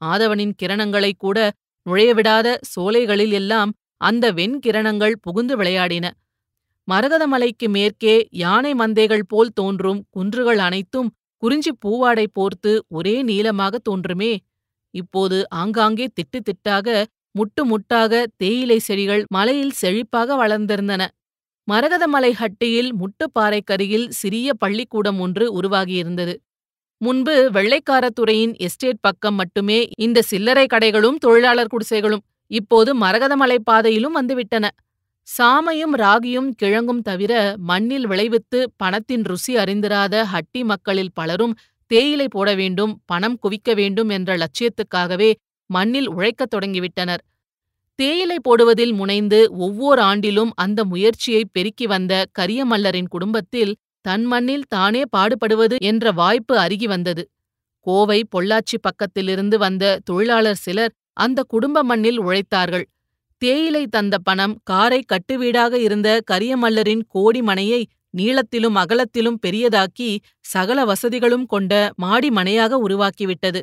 ஆதவனின் 0.00 0.54
கிரணங்களைக் 0.62 1.18
கூட 1.18 1.38
நுழையவிடாத 1.86 2.58
சோலைகளில் 2.72 3.32
எல்லாம் 3.32 3.70
அந்த 4.00 4.32
வெண்கிரணங்கள் 4.32 5.14
புகுந்து 5.20 5.56
விளையாடின. 5.56 6.06
மரகதமலைக்கு 6.88 7.68
மேற்கே 7.68 8.14
யானை 8.36 8.72
மந்தைகள் 8.74 9.26
போல் 9.28 9.52
தோன்றும் 9.54 10.04
குன்றுகள் 10.10 10.58
அனைத்தும் 10.58 11.10
குறிஞ்சிப் 11.42 11.80
பூவாடை 11.84 12.26
போர்த்து 12.32 12.72
ஒரே 12.88 13.22
நீளமாக 13.22 13.78
தோன்றுமே. 13.78 14.32
இப்போது 14.94 15.38
ஆங்காங்கே 15.50 16.06
திட்டு 16.16 16.38
திட்டாக 16.48 16.88
முட்டு 17.34 17.62
முட்டாக 17.64 18.24
தேயிலை 18.36 18.78
செடிகள் 18.78 19.24
மலையில் 19.28 19.76
செழிப்பாக 19.82 20.36
வளர்ந்திருந்தன. 20.42 21.02
மரகதமலை 21.70 22.30
ஹட்டியில் 22.32 22.90
முட்டுப்பாறைக்கரியில் 22.92 24.08
சிறிய 24.10 24.54
பள்ளிக்கூடம் 24.54 25.20
ஒன்று 25.20 25.44
உருவாகியிருந்தது. 25.60 26.34
முன்பு 27.00 27.34
வெள்ளைக்காரத்துறையின் 27.52 28.54
எஸ்டேட் 28.56 29.00
பக்கம் 29.00 29.34
மட்டுமே 29.34 29.78
இந்த 29.98 30.22
சில்லறை 30.22 30.66
கடைகளும் 30.74 31.18
தொழிலாளர் 31.18 31.66
குடிசைகளும் 31.66 32.24
இப்போது 32.50 32.90
மரகதமலை 33.00 33.58
பாதையிலும் 33.64 34.16
வந்துவிட்டன. 34.20 34.64
சாமையும் 35.28 35.94
ராகியும் 35.96 36.48
கிழங்கும் 36.50 37.02
தவிர 37.02 37.32
மண்ணில் 37.70 38.06
விளைவித்து 38.06 38.60
பணத்தின் 38.76 39.24
ருசி 39.24 39.56
அறிந்திராத 39.56 40.24
ஹட்டி 40.32 40.62
மக்களில் 40.64 41.12
பலரும் 41.14 41.54
தேயிலை 41.86 42.26
போட 42.28 42.54
வேண்டும் 42.54 42.92
பணம் 43.06 43.38
குவிக்க 43.42 43.74
வேண்டும் 43.74 44.08
என்ற 44.08 44.36
லட்சியத்துக்காகவே 44.36 45.30
மண்ணில் 45.70 46.08
உழைக்கத் 46.08 46.54
தொடங்கிவிட்டனர். 46.54 47.22
தேயிலை 47.98 48.36
போடுவதில் 48.42 48.92
முனைந்து 48.92 49.38
ஒவ்வோர் 49.58 50.00
ஆண்டிலும் 50.00 50.52
அந்த 50.54 50.80
முயற்சியை 50.84 51.42
பெருக்கி 51.52 51.86
வந்த 51.86 52.12
கரியமல்லரின் 52.38 53.08
குடும்பத்தில் 53.08 53.72
தன் 54.00 54.24
மண்ணில் 54.24 54.64
தானே 54.68 55.02
பாடுபடுவது 55.16 55.76
என்ற 55.80 56.10
வாய்ப்பு 56.10 56.54
அருகி 56.58 56.86
வந்தது. 56.86 57.22
கோவை 57.86 58.18
பொள்ளாச்சி 58.30 58.76
பக்கத்திலிருந்து 58.82 59.56
வந்த 59.56 59.98
தொழிலாளர் 60.04 60.60
சிலர் 60.60 60.92
அந்த 61.12 61.42
குடும்ப 61.42 61.82
மண்ணில் 61.82 62.20
உழைத்தார்கள். 62.20 62.86
தேயிலை 63.42 63.84
தந்த 63.86 64.18
பணம் 64.18 64.54
காரை 64.62 65.00
கட்டுவீடாக 65.12 65.74
இருந்த 65.78 66.08
கரியமல்லரின் 66.30 67.04
கோடி 67.08 67.42
மனையை 67.42 67.80
நீளத்திலும் 68.18 68.76
அகலத்திலும் 68.76 69.38
பெரியதாக்கி 69.46 70.10
சகல 70.44 70.84
வசதிகளும் 70.84 71.46
கொண்ட 71.46 71.72
மாடி 71.96 72.30
மனையாக 72.30 72.78
உருவாக்கிவிட்டது. 72.86 73.60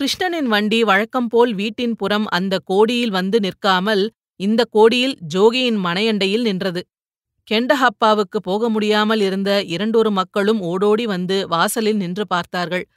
கிருஷ்ணனின் 0.00 0.46
வண்டி 0.46 0.84
வழக்கம்போல் 0.84 1.54
வீட்டின் 1.54 1.96
புறம் 1.96 2.26
அந்த 2.26 2.58
கோடியில் 2.64 3.10
வந்து 3.10 3.40
நிற்காமல் 3.40 4.10
இந்த 4.36 4.64
கோடியில் 4.64 5.18
ஜோகியின் 5.34 5.76
மனையண்டையில் 5.84 6.40
நின்றது. 6.40 6.86
கெண்டஹப்பாவுக்கு 7.50 8.38
போக 8.42 8.68
முடியாமல் 8.68 9.20
இருந்த 9.20 9.62
இரண்டொரு 9.62 10.10
மக்களும் 10.10 10.60
ஓடோடி 10.60 11.04
வந்து 11.04 11.48
வாசலில் 11.48 11.96
நின்று 11.96 12.26
பார்த்தார்கள். 12.26 12.88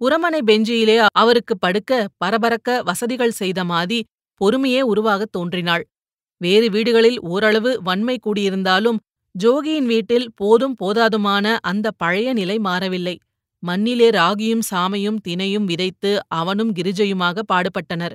புறமனை 0.00 0.42
பெஞ்சியிலே 0.42 1.06
அவருக்கு 1.12 1.58
படுக்க 1.58 2.08
பரபரக்க 2.24 2.82
வசதிகள் 2.82 3.30
செய்த 3.30 3.64
மாதி 3.64 4.02
பொறுமையே 4.40 4.80
உருவாகத் 4.80 5.32
தோன்றினாள். 5.32 5.88
வேறு 6.36 6.70
வீடுகளில் 6.70 7.20
ஓரளவு 7.20 7.82
வன்மை 7.82 8.18
கூடியிருந்தாலும் 8.26 8.96
ஜோகியின் 9.44 9.86
வீட்டில் 9.86 10.32
போதும் 10.36 10.76
போதாதுமான 10.84 11.58
அந்த 11.62 11.90
பழைய 11.90 12.32
நிலை 12.32 12.58
மாறவில்லை. 12.58 13.18
மண்ணிலே 13.62 14.08
ராகியும் 14.10 14.64
சாமையும் 14.70 15.18
தினையும் 15.28 15.64
விதைத்து 15.64 16.10
அவனும் 16.30 16.72
கிரிஜையுமாக 16.74 17.42
பாடுபட்டனர். 17.52 18.14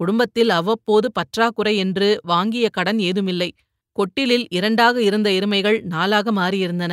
குடும்பத்தில் 0.00 0.50
அவ்வப்போது 0.50 1.06
பற்றாக்குறை 1.12 1.74
என்று 1.76 2.08
வாங்கிய 2.22 2.66
கடன் 2.68 2.98
ஏதுமில்லை. 2.98 3.50
கொட்டிலில் 3.96 4.46
இரண்டாக 4.48 4.96
இருந்த 5.02 5.28
எருமைகள் 5.30 5.78
நாலாக 5.84 6.32
மாறியிருந்தன. 6.32 6.92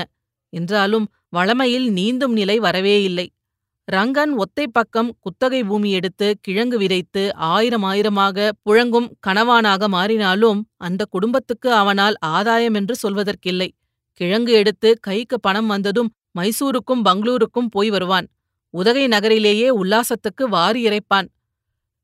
என்றாலும் 0.53 1.05
வளமையில் 1.29 1.87
நீந்தும் 1.89 2.33
நிலை 2.33 2.57
வரவேயில்லை 2.59 3.27
ரங்கன் 3.87 4.33
ஒத்தை 4.39 4.65
பக்கம் 4.71 5.09
குத்தகை 5.19 5.59
பூமி 5.63 5.89
எடுத்து 5.91 6.27
கிழங்கு 6.41 6.77
விதைத்து 6.77 7.21
ஆயிரம் 7.47 7.83
ஆயிரமாக 7.83 8.49
புழங்கும் 8.65 9.07
கணவானாக 9.27 9.87
மாறினாலும் 9.87 10.59
அந்த 10.77 11.01
குடும்பத்துக்கு 11.05 11.69
அவனால் 11.73 12.15
ஆதாயம் 12.29 12.73
என்று 12.73 12.95
சொல்வதற்கில்லை. 13.03 13.69
கிழங்கு 14.21 14.53
எடுத்து 14.53 14.89
கைக்கு 14.99 15.37
பணம் 15.39 15.67
வந்ததும் 15.67 16.09
மைசூருக்கும் 16.39 17.03
பங்களூருக்கும் 17.05 17.67
போய் 17.69 17.89
வருவான். 17.89 18.27
உதகை 18.69 19.07
நகரிலேயே 19.07 19.69
உல்லாசத்துக்கு 19.75 20.43
வாரி 20.49 20.85
இறைப்பான். 20.85 21.27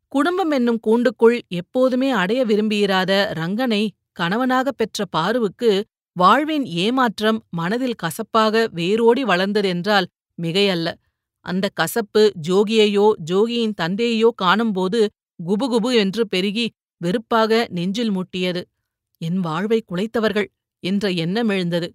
குடும்பம் 0.07 0.51
என்னும் 0.51 0.79
கூண்டுக்குள் 0.87 1.39
எப்போதுமே 1.47 2.09
அடைய 2.11 2.45
விரும்பியிராத 2.45 3.33
ரங்கனை 3.33 3.91
கணவனாகப் 4.19 4.77
பெற்ற 4.77 5.05
பாருவுக்கு 5.05 5.85
வாழ்வின் 6.13 6.65
ஏமாற்றம் 6.65 7.43
மனதில் 7.49 7.95
கசப்பாக 7.95 8.69
வேரோடி 8.71 9.23
வளர்ந்ததென்றால் 9.23 10.05
மிகையல்ல. 10.41 10.93
அந்த 11.45 11.69
கசப்பு 11.73 12.31
ஜோகியையோ 12.47 13.11
ஜோகியின் 13.31 13.73
தந்தையையோ 13.81 14.29
காணும்போது 14.35 15.09
குபுகுபு 15.47 15.95
என்று 15.95 16.27
பெருகி 16.27 16.71
வெறுப்பாக 16.97 17.67
நெஞ்சில் 17.69 18.11
முட்டியது. 18.11 18.63
என் 19.17 19.39
வாழ்வை 19.39 19.83
குலைத்தவர்கள் 19.89 20.45
என்ற 20.79 21.09
எண்ணம் 21.09 21.49
எழுந்தது. 21.49 21.93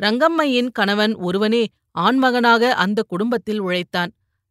ரங்கம்மையின் 0.00 0.70
கணவன் 0.72 1.14
ஒருவனே 1.18 1.62
ஆண்மகனாக 1.98 2.72
அந்த 2.74 3.00
குடும்பத்தில் 3.02 3.60
உழைத்தான். 3.60 4.10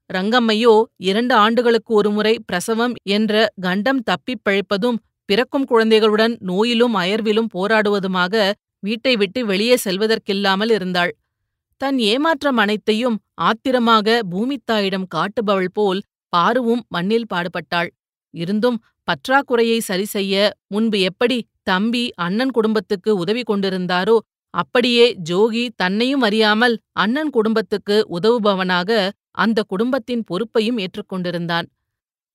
ரங்கம்மையோ 0.10 0.74
இரண்டு 1.02 1.34
ஆண்டுகளுக்கு 1.36 1.92
ஒருமுறை 1.94 2.34
பிரசவம் 2.46 2.94
என்ற 3.10 3.34
கண்டம் 3.62 4.02
தப்பிப் 4.02 4.44
பிழைப்பதும் 4.46 4.98
பிறக்கும் 5.30 5.66
குழந்தைகளுடன் 5.66 6.34
நோயிலும் 6.42 6.96
அயர்விலும் 6.96 7.52
போராடுவதுமாக 7.54 8.34
வீட்டை 8.80 9.16
விட்டு 9.16 9.46
வெளியே 9.46 9.76
செல்வதற்கில்லாமல் 9.84 10.72
இருந்தாள். 10.72 11.12
தன் 11.82 12.00
ஏமாற்றம் 12.06 12.58
அனைத்தையும் 12.58 13.18
ஆத்திரமாக 13.42 14.20
பூமித்தாயிடம் 14.32 15.08
காட்டுபவள் 15.16 15.72
போல் 15.74 16.02
பாருவும் 16.34 16.84
மண்ணில் 16.88 17.30
பாடுபட்டாள். 17.34 17.90
இருந்தும் 18.34 18.78
பற்றாக்குறையை 19.08 19.80
சரிசெய்ய 19.80 20.36
முன்பு 20.68 21.00
எப்படி 21.00 21.38
தம்பி 21.64 22.04
அண்ணன் 22.16 22.52
குடும்பத்துக்கு 22.52 23.12
உதவி 23.16 23.44
கொண்டிருந்தாரோ 23.44 24.16
அப்படியே 24.54 25.06
ஜோகி 25.30 25.70
தன்னையும் 25.76 26.22
அறியாமல் 26.22 26.80
அண்ணன் 26.92 27.30
குடும்பத்துக்கு 27.30 27.96
உதவுபவனாக 28.10 29.12
அந்த 29.36 29.64
குடும்பத்தின் 29.64 30.24
பொறுப்பையும் 30.24 30.78
ஏற்றுக்கொண்டிருந்தான். 30.78 31.68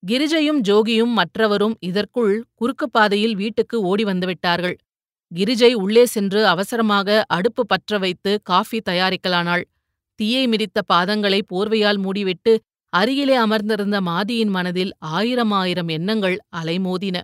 கிரிஜையும் 0.02 0.60
ஜோகியும் 0.68 1.12
மற்றவரும் 1.12 1.74
இதற்குள் 1.80 2.44
குறுக்குப் 2.54 2.92
பாதையில் 2.92 3.36
வீட்டுக்கு 3.36 3.80
ஓடி 3.82 4.04
வந்துவிட்டார்கள் 4.04 4.76
கிரிஜை 5.32 5.72
உள்ளே 5.74 6.04
சென்று 6.06 6.46
அவசரமாக 6.46 7.24
அடுப்பு 7.28 7.66
பற்ற 7.66 7.98
வைத்து 7.98 8.40
காஃபி 8.42 8.78
தயாரிக்கலானாள். 8.88 9.64
தீயை 10.18 10.44
மிதித்த 10.48 10.78
பாதங்களை 10.92 11.40
போர்வையால் 11.52 12.00
மூடிவிட்டு 12.04 12.52
அருகிலே 12.92 13.34
அமர்ந்திருந்த 13.34 14.00
மாதியின் 14.00 14.48
மனதில் 14.48 14.92
ஆயிரம் 14.98 15.50
ஆயிரம் 15.50 15.88
எண்ணங்கள் 15.88 16.36
அலைமோதின. 16.56 17.16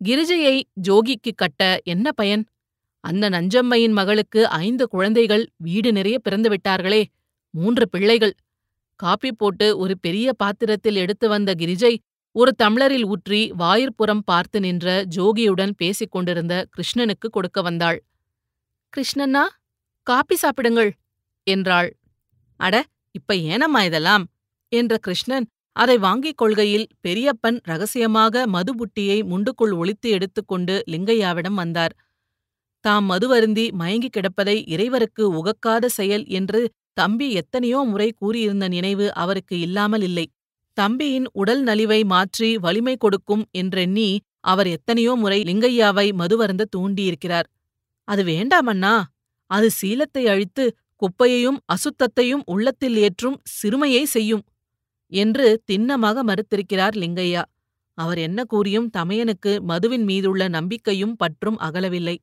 கிரிஜையை 0.00 0.56
ஜோகிக்கு 0.88 1.32
கட்ட 1.34 1.62
என்ன 1.84 2.12
பயன்? 2.12 2.44
அந்த 3.06 3.24
நஞ்சம்மையின் 3.28 3.92
மகளுக்கு 3.92 4.40
ஐந்து 4.48 4.84
குழந்தைகள் 4.88 5.44
வீடு 5.56 5.90
நிறைய 5.92 6.16
பிறந்து 6.18 6.48
விட்டார்களே. 6.52 7.02
மூன்று 7.54 7.84
பிள்ளைகள். 7.88 8.34
காப்பி 9.00 9.30
போட்டு 9.32 9.66
ஒரு 9.78 9.94
பெரிய 9.98 10.32
பாத்திரத்தில் 10.32 10.94
எடுத்து 10.94 11.26
வந்த 11.28 11.50
கிரிஜை 11.58 11.92
ஒரு 12.36 12.52
தம்ளரில் 12.62 13.06
ஊற்றி 13.06 13.40
வாயிற்புறம் 13.58 14.24
பார்த்து 14.24 14.58
நின்ற 14.60 14.86
ஜோகியுடன் 15.16 15.72
பேசிக் 15.76 16.10
கொண்டிருந்த 16.10 16.54
கிருஷ்ணனுக்கு 16.74 17.28
கொடுக்க 17.30 17.62
வந்தாள். 17.62 17.98
கிருஷ்ணன்னா 18.92 19.44
காப்பி 20.06 20.36
சாப்பிடுங்கள் 20.36 20.90
என்றாள். 21.46 21.90
அட 22.60 22.74
இப்ப 23.10 23.34
ஏனம்மா 23.52 23.80
இதெல்லாம்? 23.82 24.24
என்ற 24.72 24.94
கிருஷ்ணன் 24.98 25.46
அதை 25.76 25.96
வாங்கிக் 25.98 26.36
கொள்கையில் 26.36 26.86
பெரியப்பன் 27.06 27.58
ரகசியமாக 27.62 28.44
மதுபுட்டியை 28.46 29.18
முண்டுக்குள் 29.30 29.74
ஒளித்து 29.76 30.08
எடுத்துக்கொண்டு 30.10 30.74
லிங்கையாவிடம் 30.90 31.58
வந்தார். 31.62 31.94
தாம் 32.86 33.06
மதுவருந்தி 33.10 33.64
மயங்கி 33.72 34.08
கிடப்பதை 34.08 34.56
இறைவருக்கு 34.74 35.24
உகக்காத 35.38 35.84
செயல் 35.98 36.24
என்று 36.38 36.60
தம்பி 36.96 37.26
எத்தனையோ 37.32 37.78
முறை 37.84 38.08
கூறியிருந்த 38.12 38.66
நினைவு 38.74 39.06
அவருக்கு 39.22 39.56
இல்லாமல் 39.60 40.04
இல்லை. 40.08 40.26
தம்பியின் 40.76 41.26
உடல் 41.32 41.62
நலிவை 41.64 41.98
மாற்றி 42.04 42.50
வலிமை 42.64 42.94
கொடுக்கும் 42.96 43.44
என்றெண்ணி 43.52 44.08
அவர் 44.42 44.68
எத்தனையோ 44.68 45.12
முறை 45.22 45.38
லிங்கையாவை 45.48 46.06
மதுவருந்த 46.20 46.64
தூண்டியிருக்கிறார். 46.74 47.48
அது 48.08 48.22
வேண்டாமண்ணா 48.24 48.94
அது 49.50 49.68
சீலத்தை 49.70 50.22
அழித்து 50.32 50.64
குப்பையையும் 51.02 51.58
அசுத்தத்தையும் 51.74 52.44
உள்ளத்தில் 52.46 52.96
ஏற்றும் 52.98 53.38
சிறுமையை 53.56 54.04
செய்யும் 54.14 54.44
என்று 55.12 55.46
திண்ணமாக 55.70 56.22
மறுத்திருக்கிறார் 56.28 56.96
லிங்கையா 57.02 57.42
அவர் 57.98 58.18
என்ன 58.18 58.40
கூறியும் 58.44 58.88
தமையனுக்கு 58.96 59.52
மதுவின் 59.70 60.06
மீதுள்ள 60.10 60.42
நம்பிக்கையும் 60.56 61.14
பற்றும் 61.16 61.58
அகலவில்லை. 61.58 62.16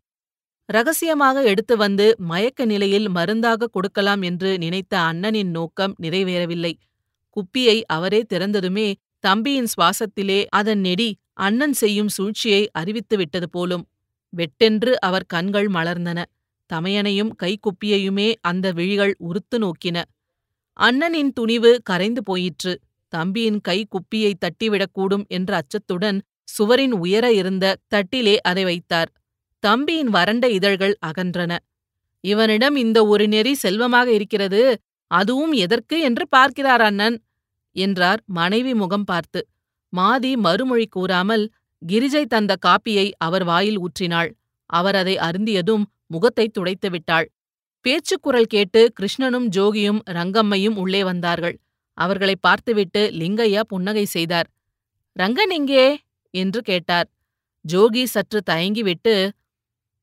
ரகசியமாக 0.69 1.43
எடுத்து 1.43 1.77
வந்து 1.77 2.15
மயக்க 2.17 2.65
நிலையில் 2.65 3.07
மருந்தாக 3.09 3.67
கொடுக்கலாம் 3.67 4.21
என்று 4.21 4.57
நினைத்த 4.57 4.93
அண்ணனின் 4.99 5.51
நோக்கம் 5.51 5.95
நிறைவேறவில்லை. 6.01 6.73
குப்பியை 7.37 7.77
அவரே 7.87 8.21
திறந்ததுமே 8.33 8.87
தம்பியின் 9.19 9.69
சுவாசத்திலே 9.73 10.45
அதன் 10.49 10.79
நெடி 10.79 11.09
அண்ணன் 11.33 11.73
செய்யும் 11.73 12.07
சூழ்ச்சியை 12.07 12.63
அறிவித்து 12.71 13.17
விட்டது 13.17 13.49
போலும். 13.49 13.83
வெட்டென்று 14.29 14.99
அவர் 14.99 15.25
கண்கள் 15.25 15.67
மலர்ந்தன. 15.67 16.19
தமையனையும் 16.69 17.31
கைக்குப்பியையுமே 17.43 18.33
அந்த 18.41 18.71
விழிகள் 18.71 19.15
உறுத்து 19.19 19.57
நோக்கின. 19.59 19.97
அண்ணனின் 20.79 21.31
துணிவு 21.33 21.71
கரைந்து 21.83 22.23
போயிற்று. 22.23 22.73
தம்பியின் 23.13 23.59
கை 23.61 23.79
குப்பியை 23.87 24.33
தட்டிவிடக்கூடும் 24.37 25.25
என்ற 25.27 25.61
அச்சத்துடன் 25.61 26.19
சுவரின் 26.43 26.91
உயர 26.91 27.25
இருந்த 27.33 27.75
தட்டிலே 27.95 28.35
அதை 28.41 28.63
வைத்தார். 28.63 29.09
தம்பியின் 29.63 30.09
வறண்ட 30.09 30.45
இதழ்கள் 30.49 30.95
அகன்றன. 31.05 31.51
இவனிடம் 32.23 32.75
இந்த 32.75 32.99
ஒரு 33.05 33.25
நெறி 33.27 33.53
செல்வமாக 33.53 34.07
இருக்கிறது 34.11 34.61
அதுவும் 35.11 35.53
எதற்கு 35.55 35.95
என்று 35.99 36.25
பார்க்கிறார் 36.27 36.81
அண்ணன்? 36.81 37.17
என்றார் 37.75 38.21
மனைவி 38.31 38.73
முகம் 38.73 39.03
பார்த்து. 39.03 39.41
மாதி 39.93 40.31
மறுமொழி 40.35 40.87
கூறாமல் 40.87 41.43
கிரிஜை 41.81 42.23
தந்த 42.25 42.53
காப்பியை 42.65 43.07
அவர் 43.17 43.43
வாயில் 43.43 43.79
ஊற்றினாள். 43.79 44.29
அவர் 44.69 44.95
அதை 44.95 45.15
அருந்தியதும் 45.17 45.83
முகத்தை 46.07 46.45
துடைத்து 46.47 46.89
விட்டாள். 46.89 47.27
பேச்சுக்குரல் 47.85 48.45
கேட்டு 48.45 48.81
கிருஷ்ணனும் 48.99 49.47
ஜோகியும் 49.55 50.01
ரங்கம்மையும் 50.09 50.77
உள்ளே 50.77 51.01
வந்தார்கள். 51.03 51.55
அவர்களை 51.97 52.35
பார்த்துவிட்டு 52.41 53.01
லிங்கையா 53.19 53.61
புன்னகை 53.67 54.05
செய்தார். 54.05 54.47
ரங்கன் 55.15 55.53
எங்கே? 55.53 55.85
என்று 56.33 56.59
கேட்டார். 56.61 57.07
ஜோகி 57.65 58.03
சற்று 58.05 58.39
தயங்கிவிட்டு 58.51 59.13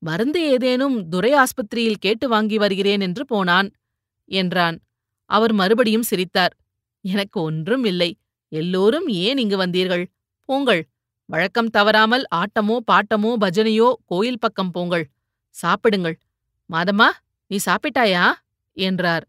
மருந்து 0.01 0.39
ஏதேனும் 0.49 1.09
துரை 1.09 1.31
ஆஸ்பத்திரியில் 1.33 1.99
கேட்டு 1.99 2.27
வாங்கி 2.27 2.57
வருகிறேன் 2.57 3.01
என்று 3.01 3.25
போனான் 3.25 3.69
என்றான். 4.31 4.77
அவர் 5.25 5.53
மறுபடியும் 5.53 6.01
சிரித்தார். 6.01 6.53
எனக்கு 7.01 7.41
ஒன்றும் 7.41 7.83
இல்லை. 7.83 8.17
எல்லோரும் 8.51 9.07
ஏன் 9.07 9.37
இங்கு 9.37 9.57
வந்தீர்கள்? 9.57 10.05
போங்கள். 10.45 10.81
வழக்கம் 11.25 11.69
தவறாமல் 11.69 12.25
ஆட்டமோ 12.35 12.77
பாட்டமோ 12.91 13.31
பஜனையோ 13.39 13.93
கோயில் 14.05 14.39
பக்கம் 14.39 14.71
போங்கள். 14.71 15.05
சாப்பிடுங்கள். 15.55 16.17
மாதம்மா 16.69 17.09
நீ 17.47 17.57
சாப்பிட்டாயா? 17.65 18.25
என்றார். 18.77 19.25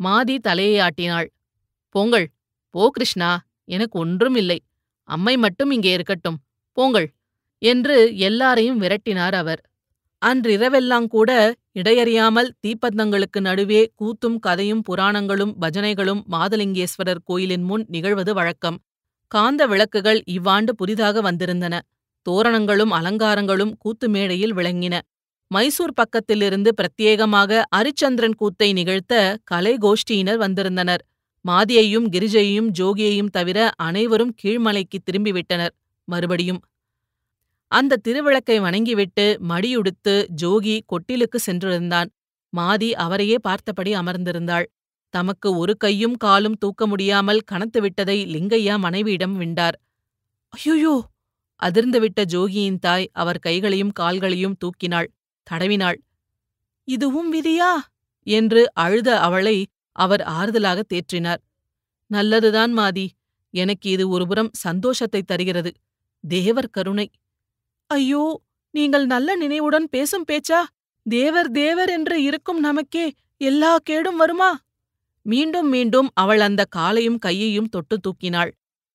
மாதி 0.00 0.36
தலையை 0.38 0.78
ஆட்டினாள். 0.78 1.28
போங்கள். 1.88 2.26
போ 2.70 2.90
கிருஷ்ணா. 2.90 3.30
எனக்கு 3.64 3.98
ஒன்றும் 3.98 4.34
இல்லை. 4.34 4.58
அம்மை 5.08 5.36
மட்டும் 5.36 5.70
இங்கே 5.70 5.92
இருக்கட்டும். 5.92 6.38
போங்கள். 6.72 7.08
என்று 7.62 8.16
எல்லாரையும் 8.16 8.80
விரட்டினார் 8.80 9.34
அவர். 9.34 9.62
அன்றிரவெல்லாம் 10.22 11.06
கூட 11.08 11.30
இடையறியாமல் 11.74 12.50
தீப்பந்தங்களுக்கு 12.62 13.40
நடுவே 13.40 13.80
கூத்தும் 14.00 14.38
கதையும் 14.38 14.82
புராணங்களும் 14.88 15.54
பஜனைகளும் 15.60 16.22
மாதலிங்கேஸ்வரர் 16.32 17.22
கோயிலின் 17.24 17.62
முன் 17.62 17.84
நிகழ்வது 17.88 18.32
வழக்கம். 18.34 18.78
காந்த 19.32 19.66
விளக்குகள் 19.66 20.20
இவ்வாண்டு 20.26 20.72
புதிதாக 20.74 21.20
வந்திருந்தன. 21.20 21.74
தோரணங்களும் 22.26 22.90
அலங்காரங்களும் 22.90 23.72
கூத்து 23.78 24.08
மேடையில் 24.08 24.54
விளங்கின. 24.54 24.94
மைசூர் 25.50 25.98
பக்கத்திலிருந்து 26.00 26.70
பிரத்யேகமாக 26.80 27.62
அரிச்சந்திரன் 27.76 28.36
கூத்தை 28.36 28.72
நிகழ்த்த 28.72 29.14
கலை 29.44 29.74
கோஷ்டியினர் 29.76 30.36
வந்திருந்தனர். 30.36 31.02
மாதியையும் 31.44 32.06
கிரிஜையையும் 32.12 32.68
ஜோகியையும் 32.78 33.30
தவிர 33.30 33.58
அனைவரும் 33.76 34.34
கீழ்மலைக்கு 34.42 34.98
திரும்பிவிட்டனர். 35.06 35.74
மறுபடியும் 36.08 36.60
அந்த 37.72 37.98
திருவிளக்கை 38.04 38.56
வணங்கிவிட்டு 38.60 39.24
மடியுடுத்து 39.48 40.14
ஜோகி 40.42 40.76
கொட்டிலுக்கு 40.86 41.38
சென்றிருந்தான். 41.46 42.08
மாதி 42.52 42.90
அவரையே 42.96 43.36
பார்த்தபடி 43.42 43.92
அமர்ந்திருந்தாள். 43.94 44.66
தமக்கு 45.14 45.48
ஒரு 45.56 45.74
கையும் 45.76 46.16
காலும் 46.16 46.58
தூக்க 46.58 46.86
முடியாமல் 46.86 47.40
கனத்து 47.44 47.80
விட்டதை 47.80 48.18
லிங்கையா 48.26 48.74
மனைவியிடம் 48.78 49.36
விண்டார். 49.36 49.76
ஐயோயோ! 50.52 50.94
அதிர்ந்துவிட்ட 51.62 52.20
ஜோகியின் 52.24 52.78
தாய் 52.78 53.10
அவர் 53.14 53.38
கைகளையும் 53.38 53.92
கால்களையும் 54.00 54.58
தூக்கினாள் 54.64 55.10
தடவினாள். 55.46 55.98
இதுவும் 56.88 57.30
விதியா? 57.34 57.72
என்று 58.26 58.62
அழுத 58.76 59.10
அவளை 59.20 59.56
அவர் 59.96 60.22
ஆறுதலாக 60.32 60.80
தேற்றினார். 60.92 61.40
நல்லதுதான் 62.10 62.72
மாதி. 62.78 63.06
எனக்கு 63.54 63.88
இது 63.90 64.04
ஒருபுறம் 64.08 64.50
சந்தோஷத்தை 64.58 65.22
தருகிறது. 65.22 65.70
தேவர் 66.24 66.70
கருணை. 66.70 67.06
ஐயோ 67.94 68.24
நீங்கள் 68.74 69.06
நல்ல 69.06 69.34
நினைவுடன் 69.36 69.86
பேசும் 69.94 70.26
பேச்சா? 70.28 70.60
தேவர் 71.06 71.50
தேவர் 71.50 71.90
என்று 71.90 72.16
இருக்கும் 72.22 72.60
நமக்கே 72.60 73.06
எல்லா 73.40 73.72
கேடும் 73.88 74.20
வருமா? 74.22 74.50
மீண்டும் 75.26 75.68
மீண்டும் 75.68 76.08
அவள் 76.14 76.40
அந்த 76.40 76.62
காலையும் 76.76 77.18
கையையும் 77.18 77.70
தொட்டு 77.74 77.96
தூக்கினாள். 77.98 78.52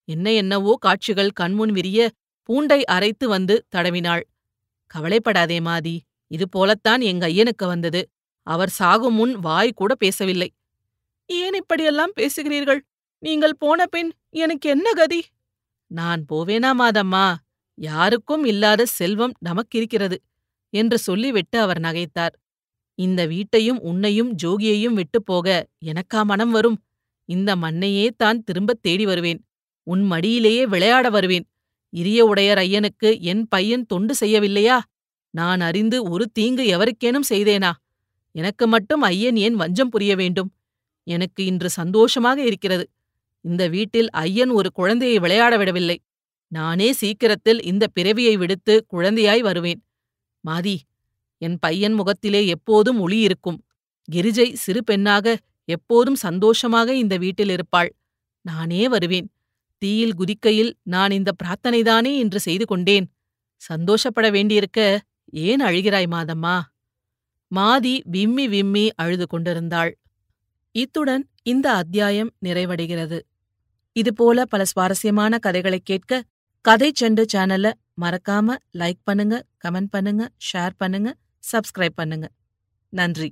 என்ன 0.08 0.34
என்னவோ 0.34 0.74
காட்சிகள் 0.86 1.38
கண்முன் 1.40 1.74
விரிய 1.78 2.10
பூண்டை 2.50 2.80
அரைத்து 2.96 3.26
வந்து 3.28 3.56
தடவினாள். 3.76 4.24
கவலைப்படாதே 4.92 5.60
மாதி 5.60 5.96
இது 6.32 6.46
போலத்தான் 6.50 7.02
எங்க 7.02 7.24
ஐயனுக்கு 7.28 7.66
வந்தது. 7.68 8.02
அவர் 8.48 8.72
சாகும் 8.80 9.18
முன் 9.20 9.34
வாய் 9.40 9.78
கூட 9.80 9.92
பேசவில்லை. 9.96 10.50
ஏன் 11.30 11.58
இப்படியெல்லாம் 11.62 12.14
பேசுகிறீர்கள்? 12.16 12.82
நீங்கள் 13.24 13.60
போன 13.60 13.80
பின் 13.86 14.10
எனக்கு 14.44 14.68
என்ன 14.70 14.88
கதி? 14.92 15.22
நான் 15.92 16.22
போவேனா 16.30 16.72
மாதம்மா? 16.82 17.26
யாருக்கும் 17.78 18.46
இல்லாத 18.46 18.86
செல்வம் 18.86 19.32
நமக்கிருக்கிறது 19.46 20.18
என்று 20.70 20.98
சொல்லிவிட்டு 20.98 21.60
அவர் 21.60 21.80
நகைத்தார். 21.80 22.36
இந்த 22.96 23.26
வீட்டையும் 23.26 23.80
உன்னையும் 23.82 24.36
ஜோகியையும் 24.44 24.94
விட்டுப் 24.94 25.26
போக 25.26 25.68
எனக்கா 25.86 26.24
மனம் 26.24 26.52
வரும்? 26.52 26.78
இந்த 27.26 27.56
மண்ணையே 27.56 28.10
தான் 28.18 28.44
திரும்பத் 28.44 28.82
தேடி 28.82 29.06
வருவேன். 29.06 29.46
உன் 29.84 30.12
மடியிலேயே 30.12 30.63
விளையாட 30.63 31.10
வருவேன். 31.10 31.46
இரிய 31.90 32.26
உடையர் 32.26 32.58
ஐயனுக்கு 32.58 33.22
என் 33.22 33.48
பையன் 33.48 33.86
தொண்டு 33.86 34.13
செய்யவில்லையா? 34.20 34.80
நான் 35.30 35.60
அறிந்து 35.60 36.04
ஒரு 36.04 36.30
தீங்கு 36.30 36.63
எவருக்கேனும் 36.63 37.30
செய்தேனா? 37.30 37.72
எனக்கு 38.32 38.68
மட்டும் 38.68 39.02
ஐயன் 39.02 39.36
ஏன் 39.36 39.56
வஞ்சம் 39.56 39.90
புரிய 39.90 40.16
வேண்டும்? 40.16 40.50
எனக்கு 41.04 41.46
இன்று 41.46 41.70
சந்தோஷமாக 41.70 42.44
இருக்கிறது. 42.44 42.90
இந்த 43.42 43.68
வீட்டில் 43.68 44.10
ஐயன் 44.10 44.50
ஒரு 44.50 44.72
குழந்தையை 44.72 45.20
விளையாட 45.20 45.58
விடவில்லை. 45.58 45.98
நானே 46.48 46.94
சீக்கிரத்தில் 46.94 47.62
இந்த 47.62 47.88
பிறவியை 47.88 48.38
விடுத்து 48.38 48.86
குழந்தையாய் 48.94 49.40
வருவேன். 49.40 49.84
மாதி 50.44 50.78
என் 51.38 51.58
பையன் 51.60 51.94
முகத்திலே 51.94 52.48
எப்போதும் 52.48 53.00
ஒளி 53.00 53.20
இருக்கும். 53.20 53.66
கிரிஜை 54.12 54.54
சிறு 54.54 54.84
பெண்ணாக 54.84 55.38
எப்போதும் 55.66 56.16
சந்தோஷமாக 56.16 56.96
இந்த 56.96 57.18
வீட்டில் 57.18 57.50
இருப்பாள். 57.50 57.96
நானே 58.42 58.88
வருவேன். 58.88 59.28
தீயில் 59.78 60.14
குதிக்கையில் 60.14 60.78
நான் 60.84 61.12
இந்த 61.12 61.32
பிரார்த்தனைதானே 61.44 62.18
என்று 62.18 62.40
செய்து 62.40 62.66
கொண்டேன். 62.66 63.08
சந்தோஷப்பட 63.62 64.30
வேண்டியிருக்க 64.30 65.00
ஏன் 65.30 65.62
அழுகிறாய் 65.62 66.10
மாதம்மா? 66.12 66.62
மாதி 67.56 68.02
விம்மி 68.04 68.48
விம்மி 68.48 68.90
அழுது 68.96 69.28
கொண்டிருந்தாள். 69.28 69.98
இத்துடன் 70.72 71.30
இந்த 71.44 71.72
அத்தியாயம் 71.72 72.32
நிறைவடைகிறது. 72.46 73.20
இதுபோல 73.92 74.46
பல 74.46 74.66
சுவாரஸ்யமான 74.66 75.38
கதைகளை 75.38 75.80
கேட்க 75.84 76.24
கதை 76.68 76.88
செண்டு 77.00 77.24
சேனலை 77.32 77.70
மறக்காம 78.02 78.56
லைக் 78.80 79.00
பண்ணுங்க 79.10 79.36
கமெண்ட் 79.64 79.92
பண்ணுங்க 79.94 80.24
ஷேர் 80.48 80.74
பண்ணுங்க 80.78 81.10
சப்ஸ்கிரைப் 81.44 81.96
பண்ணுங்க. 82.00 82.28
நன்றி. 82.94 83.30